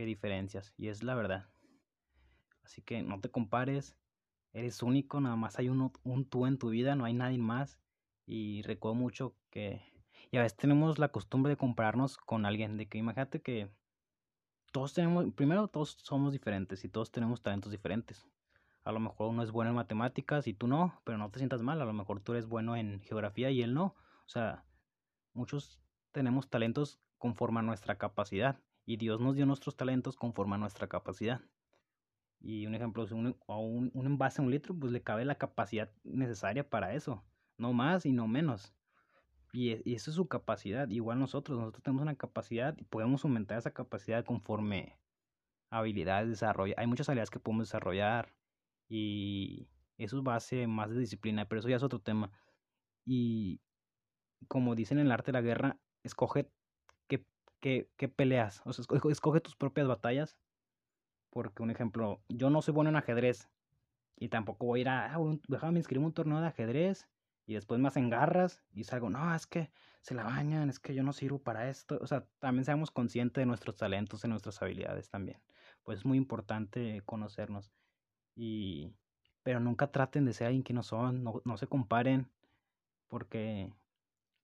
diferencias. 0.05 0.73
Y 0.77 0.87
es 0.87 1.03
la 1.03 1.15
verdad. 1.15 1.49
Así 2.63 2.81
que 2.81 3.01
no 3.01 3.19
te 3.19 3.29
compares, 3.29 3.97
eres 4.53 4.83
único, 4.83 5.19
nada 5.19 5.35
más 5.35 5.57
hay 5.59 5.69
uno, 5.69 5.91
un 6.03 6.25
tú 6.25 6.45
en 6.45 6.57
tu 6.57 6.69
vida, 6.69 6.95
no 6.95 7.05
hay 7.05 7.13
nadie 7.13 7.37
más. 7.37 7.79
Y 8.25 8.61
recuerdo 8.63 8.95
mucho 8.95 9.35
que, 9.49 9.81
y 10.31 10.37
a 10.37 10.41
veces 10.41 10.57
tenemos 10.57 10.99
la 10.99 11.09
costumbre 11.09 11.51
de 11.51 11.57
compararnos 11.57 12.17
con 12.17 12.45
alguien, 12.45 12.77
de 12.77 12.87
que 12.87 12.97
imagínate 12.97 13.41
que 13.41 13.69
todos 14.71 14.93
tenemos, 14.93 15.25
primero 15.33 15.67
todos 15.67 15.97
somos 16.01 16.31
diferentes 16.31 16.85
y 16.85 16.89
todos 16.89 17.11
tenemos 17.11 17.41
talentos 17.41 17.71
diferentes. 17.71 18.25
A 18.83 18.91
lo 18.91 18.99
mejor 18.99 19.29
uno 19.29 19.43
es 19.43 19.51
bueno 19.51 19.69
en 19.71 19.75
matemáticas 19.75 20.47
y 20.47 20.53
tú 20.53 20.67
no, 20.67 20.99
pero 21.03 21.17
no 21.17 21.29
te 21.29 21.39
sientas 21.39 21.61
mal, 21.61 21.81
a 21.81 21.85
lo 21.85 21.93
mejor 21.93 22.21
tú 22.21 22.31
eres 22.31 22.47
bueno 22.47 22.75
en 22.75 23.01
geografía 23.01 23.51
y 23.51 23.61
él 23.61 23.73
no. 23.73 23.95
O 24.25 24.29
sea, 24.29 24.63
muchos 25.33 25.81
tenemos 26.11 26.49
talentos 26.49 26.99
conforme 27.17 27.59
a 27.59 27.63
nuestra 27.63 27.97
capacidad 27.97 28.59
y 28.91 28.97
Dios 28.97 29.21
nos 29.21 29.37
dio 29.37 29.45
nuestros 29.45 29.77
talentos 29.77 30.17
conforme 30.17 30.55
a 30.55 30.57
nuestra 30.57 30.87
capacidad. 30.87 31.39
Y 32.41 32.65
un 32.65 32.75
ejemplo, 32.75 33.05
un, 33.11 33.37
un, 33.47 33.91
un 33.93 34.05
envase 34.05 34.41
a 34.41 34.43
un 34.43 34.51
litro, 34.51 34.75
pues 34.77 34.91
le 34.91 35.01
cabe 35.01 35.23
la 35.23 35.35
capacidad 35.35 35.89
necesaria 36.03 36.69
para 36.69 36.93
eso. 36.93 37.23
No 37.57 37.71
más 37.71 38.05
y 38.05 38.11
no 38.11 38.27
menos. 38.27 38.73
Y, 39.53 39.69
e, 39.71 39.81
y 39.85 39.95
eso 39.95 40.11
es 40.11 40.15
su 40.15 40.27
capacidad. 40.27 40.89
Igual 40.89 41.19
nosotros, 41.19 41.57
nosotros 41.57 41.83
tenemos 41.83 42.01
una 42.01 42.15
capacidad 42.15 42.77
y 42.77 42.83
podemos 42.83 43.23
aumentar 43.23 43.59
esa 43.59 43.71
capacidad 43.71 44.25
conforme 44.25 44.97
habilidades 45.69 46.27
desarrolla. 46.27 46.75
Hay 46.77 46.87
muchas 46.87 47.07
habilidades 47.07 47.29
que 47.29 47.39
podemos 47.39 47.67
desarrollar 47.67 48.33
y 48.89 49.69
eso 49.97 50.17
es 50.17 50.23
base 50.23 50.67
más 50.67 50.89
de 50.89 50.99
disciplina, 50.99 51.47
pero 51.47 51.59
eso 51.59 51.69
ya 51.69 51.77
es 51.77 51.83
otro 51.83 51.99
tema. 51.99 52.29
Y 53.05 53.61
como 54.49 54.75
dicen 54.75 54.99
en 54.99 55.05
el 55.05 55.13
arte 55.13 55.31
de 55.31 55.37
la 55.37 55.41
guerra, 55.41 55.79
escoge 56.03 56.51
qué, 57.61 57.87
peleas, 58.15 58.61
o 58.65 58.73
sea, 58.73 58.83
escoge, 59.09 59.39
tus 59.39 59.55
propias 59.55 59.87
batallas 59.87 60.37
porque, 61.31 61.63
un 61.63 61.71
ejemplo, 61.71 62.21
yo 62.29 62.49
no 62.49 62.61
soy 62.61 62.73
bueno 62.73 62.89
en 62.89 62.97
ajedrez. 62.97 63.49
Y 64.17 64.29
tampoco 64.29 64.67
voy 64.67 64.81
a 64.81 64.81
ir 64.81 64.89
a, 64.89 65.15
ah, 65.15 65.19
déjame 65.47 65.79
inscribir 65.79 66.05
un 66.05 66.13
torneo 66.13 66.39
de 66.41 66.47
ajedrez. 66.47 67.07
y 67.47 67.55
después 67.55 67.79
me 67.79 67.87
hacen 67.87 68.09
garras 68.09 68.63
y 68.71 68.83
salgo, 68.83 69.09
no, 69.09 69.33
es 69.33 69.47
que 69.47 69.71
se 70.01 70.13
la 70.13 70.23
bañan, 70.23 70.69
es 70.69 70.79
que 70.79 70.93
yo 70.93 71.03
no 71.03 71.13
sirvo 71.13 71.39
para 71.39 71.69
esto. 71.69 71.97
O 72.01 72.07
sea, 72.07 72.25
también 72.39 72.65
seamos 72.65 72.91
conscientes 72.91 73.41
de 73.41 73.45
nuestros 73.45 73.77
talentos, 73.77 74.21
de 74.21 74.27
nuestras 74.29 74.61
habilidades 74.61 75.09
también. 75.09 75.41
Pues 75.83 75.99
es 75.99 76.05
muy 76.05 76.17
importante 76.17 77.01
conocernos. 77.05 77.73
Y, 78.35 78.93
pero 79.43 79.59
nunca 79.59 79.91
traten 79.91 80.25
de 80.25 80.33
ser 80.33 80.47
alguien 80.47 80.63
que 80.63 80.73
no 80.73 80.83
son, 80.83 81.23
no, 81.23 81.41
no 81.45 81.57
se 81.57 81.67
comparen, 81.67 82.29
porque 83.07 83.73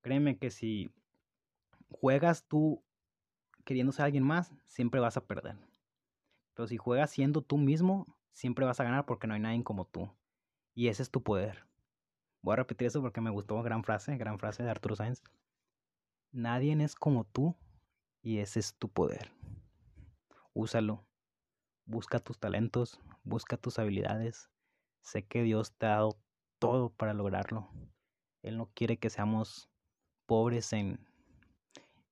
créeme 0.02 0.38
que 0.38 0.52
si 0.52 0.92
juegas 1.90 2.46
tú 2.48 2.84
queriendo 3.68 3.92
ser 3.92 4.06
alguien 4.06 4.24
más, 4.24 4.54
siempre 4.66 5.02
vas 5.02 5.18
a 5.18 5.28
perder. 5.28 5.58
Pero 6.54 6.68
si 6.68 6.78
juegas 6.78 7.12
siendo 7.12 7.42
tú 7.42 7.58
mismo, 7.58 8.08
siempre 8.32 8.66
vas 8.66 8.80
a 8.80 8.86
ganar 8.86 9.06
porque 9.06 9.28
no 9.28 9.34
hay 9.34 9.42
nadie 9.42 9.62
como 9.62 9.86
tú. 9.86 10.10
Y 10.74 10.88
ese 10.88 11.04
es 11.04 11.12
tu 11.12 11.22
poder. 11.22 11.68
Voy 12.42 12.54
a 12.54 12.56
repetir 12.56 12.88
eso 12.88 13.02
porque 13.02 13.20
me 13.20 13.30
gustó, 13.30 13.62
gran 13.62 13.84
frase, 13.84 14.16
gran 14.16 14.40
frase 14.40 14.64
de 14.64 14.70
Arturo 14.70 14.96
Sainz. 14.96 15.22
Nadie 16.32 16.82
es 16.82 16.96
como 16.96 17.26
tú 17.26 17.58
y 18.22 18.38
ese 18.38 18.62
es 18.62 18.74
tu 18.74 18.88
poder. 18.88 19.34
Úsalo. 20.54 21.06
Busca 21.86 22.20
tus 22.20 22.40
talentos, 22.40 23.02
busca 23.24 23.58
tus 23.58 23.80
habilidades. 23.80 24.50
Sé 25.02 25.26
que 25.26 25.44
Dios 25.44 25.74
te 25.74 25.88
ha 25.88 25.90
dado 25.90 26.18
todo 26.58 26.90
para 26.90 27.14
lograrlo. 27.14 27.70
Él 28.44 28.58
no 28.58 28.72
quiere 28.74 28.98
que 28.98 29.10
seamos 29.10 29.70
pobres 30.26 30.72
en... 30.72 31.07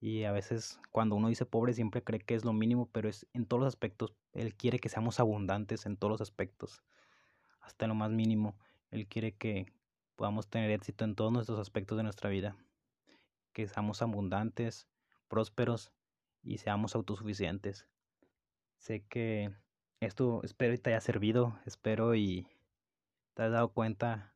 Y 0.06 0.26
a 0.26 0.32
veces 0.32 0.80
cuando 0.92 1.16
uno 1.16 1.30
dice 1.30 1.48
pobre 1.48 1.74
siempre 1.74 2.04
cree 2.04 2.20
que 2.20 2.36
es 2.36 2.46
lo 2.46 2.54
mínimo, 2.54 2.88
pero 2.92 3.10
es 3.10 3.26
en 3.34 3.48
todos 3.48 3.62
los 3.62 3.68
aspectos. 3.68 4.14
Él 4.34 4.54
quiere 4.54 4.78
que 4.78 4.88
seamos 4.88 5.20
abundantes 5.20 5.88
en 5.88 5.98
todos 5.98 6.12
los 6.12 6.22
aspectos, 6.22 6.84
hasta 7.60 7.88
lo 7.88 7.96
más 7.96 8.12
mínimo. 8.12 8.56
Él 8.92 9.08
quiere 9.08 9.32
que 9.32 9.66
podamos 10.16 10.48
tener 10.48 10.70
éxito 10.70 11.06
en 11.06 11.16
todos 11.16 11.32
nuestros 11.32 11.58
aspectos 11.58 11.98
de 11.98 12.04
nuestra 12.04 12.30
vida. 12.30 12.56
Que 13.52 13.68
seamos 13.68 14.04
abundantes, 14.04 14.88
prósperos 15.28 15.92
y 16.44 16.60
seamos 16.60 16.94
autosuficientes. 16.94 17.88
Sé 18.78 19.02
que 19.10 19.56
esto 20.02 20.42
espero 20.44 20.76
y 20.76 20.78
te 20.78 20.92
haya 20.92 21.02
servido, 21.02 21.58
espero 21.66 22.14
y 22.14 22.46
te 23.34 23.42
has 23.42 23.52
dado 23.52 23.70
cuenta 23.70 24.36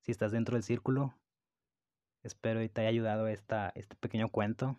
si 0.00 0.10
estás 0.10 0.32
dentro 0.32 0.54
del 0.56 0.62
círculo. 0.62 1.12
Espero 2.24 2.62
y 2.62 2.70
te 2.70 2.80
haya 2.80 2.88
ayudado 2.88 3.28
esta, 3.28 3.70
este 3.74 3.96
pequeño 3.96 4.30
cuento, 4.30 4.78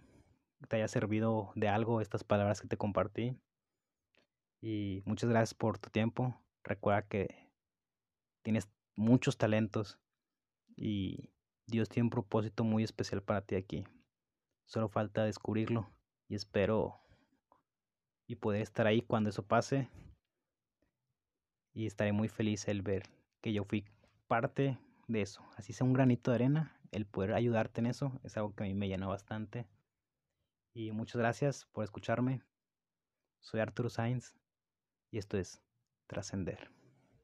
te 0.68 0.78
haya 0.78 0.88
servido 0.88 1.52
de 1.56 1.70
algo 1.70 2.02
estas 2.02 2.24
palabras 2.24 2.60
que 2.60 2.68
te 2.68 2.76
compartí. 2.76 3.38
Y 4.62 5.04
muchas 5.06 5.30
gracias 5.30 5.54
por 5.54 5.78
tu 5.78 5.92
tiempo. 5.92 6.36
Recuerda 6.64 7.04
que 7.04 7.52
tienes 8.42 8.68
muchos 8.96 9.38
talentos 9.38 10.00
y 10.76 11.30
Dios 11.68 11.88
tiene 11.88 12.06
un 12.06 12.10
propósito 12.10 12.64
muy 12.64 12.84
especial 12.84 13.22
para 13.22 13.42
ti 13.42 13.54
aquí. 13.56 13.86
Solo 14.66 14.90
falta 14.90 15.24
descubrirlo 15.24 15.88
y 16.28 16.34
espero 16.34 17.00
y 18.26 18.38
poder 18.38 18.64
estar 18.64 18.88
ahí 18.88 19.02
cuando 19.02 19.30
eso 19.30 19.46
pase. 19.46 19.88
Y 21.74 21.86
estaré 21.86 22.12
muy 22.12 22.28
feliz 22.28 22.68
el 22.68 22.82
ver 22.82 23.04
que 23.42 23.54
yo 23.54 23.66
fui 23.66 23.86
parte 24.26 24.80
de 25.08 25.22
eso. 25.22 25.44
Así 25.58 25.74
sea 25.74 25.86
un 25.86 25.94
granito 25.94 26.32
de 26.32 26.36
arena, 26.36 26.76
el 26.96 27.06
poder 27.06 27.34
ayudarte 27.34 27.82
en 27.82 27.88
eso 27.88 28.20
es 28.24 28.38
algo 28.38 28.56
que 28.56 28.64
a 28.64 28.68
mí 28.68 28.74
me 28.74 28.88
llena 28.88 29.06
bastante. 29.08 29.68
Y 30.74 30.94
muchas 30.94 31.18
gracias 31.18 31.66
por 31.74 31.84
escucharme. 31.84 32.42
Soy 33.42 33.60
Arturo 33.60 33.90
Sainz 33.90 34.34
y 35.12 35.18
esto 35.18 35.38
es 35.38 35.62
Trascender. 36.08 36.75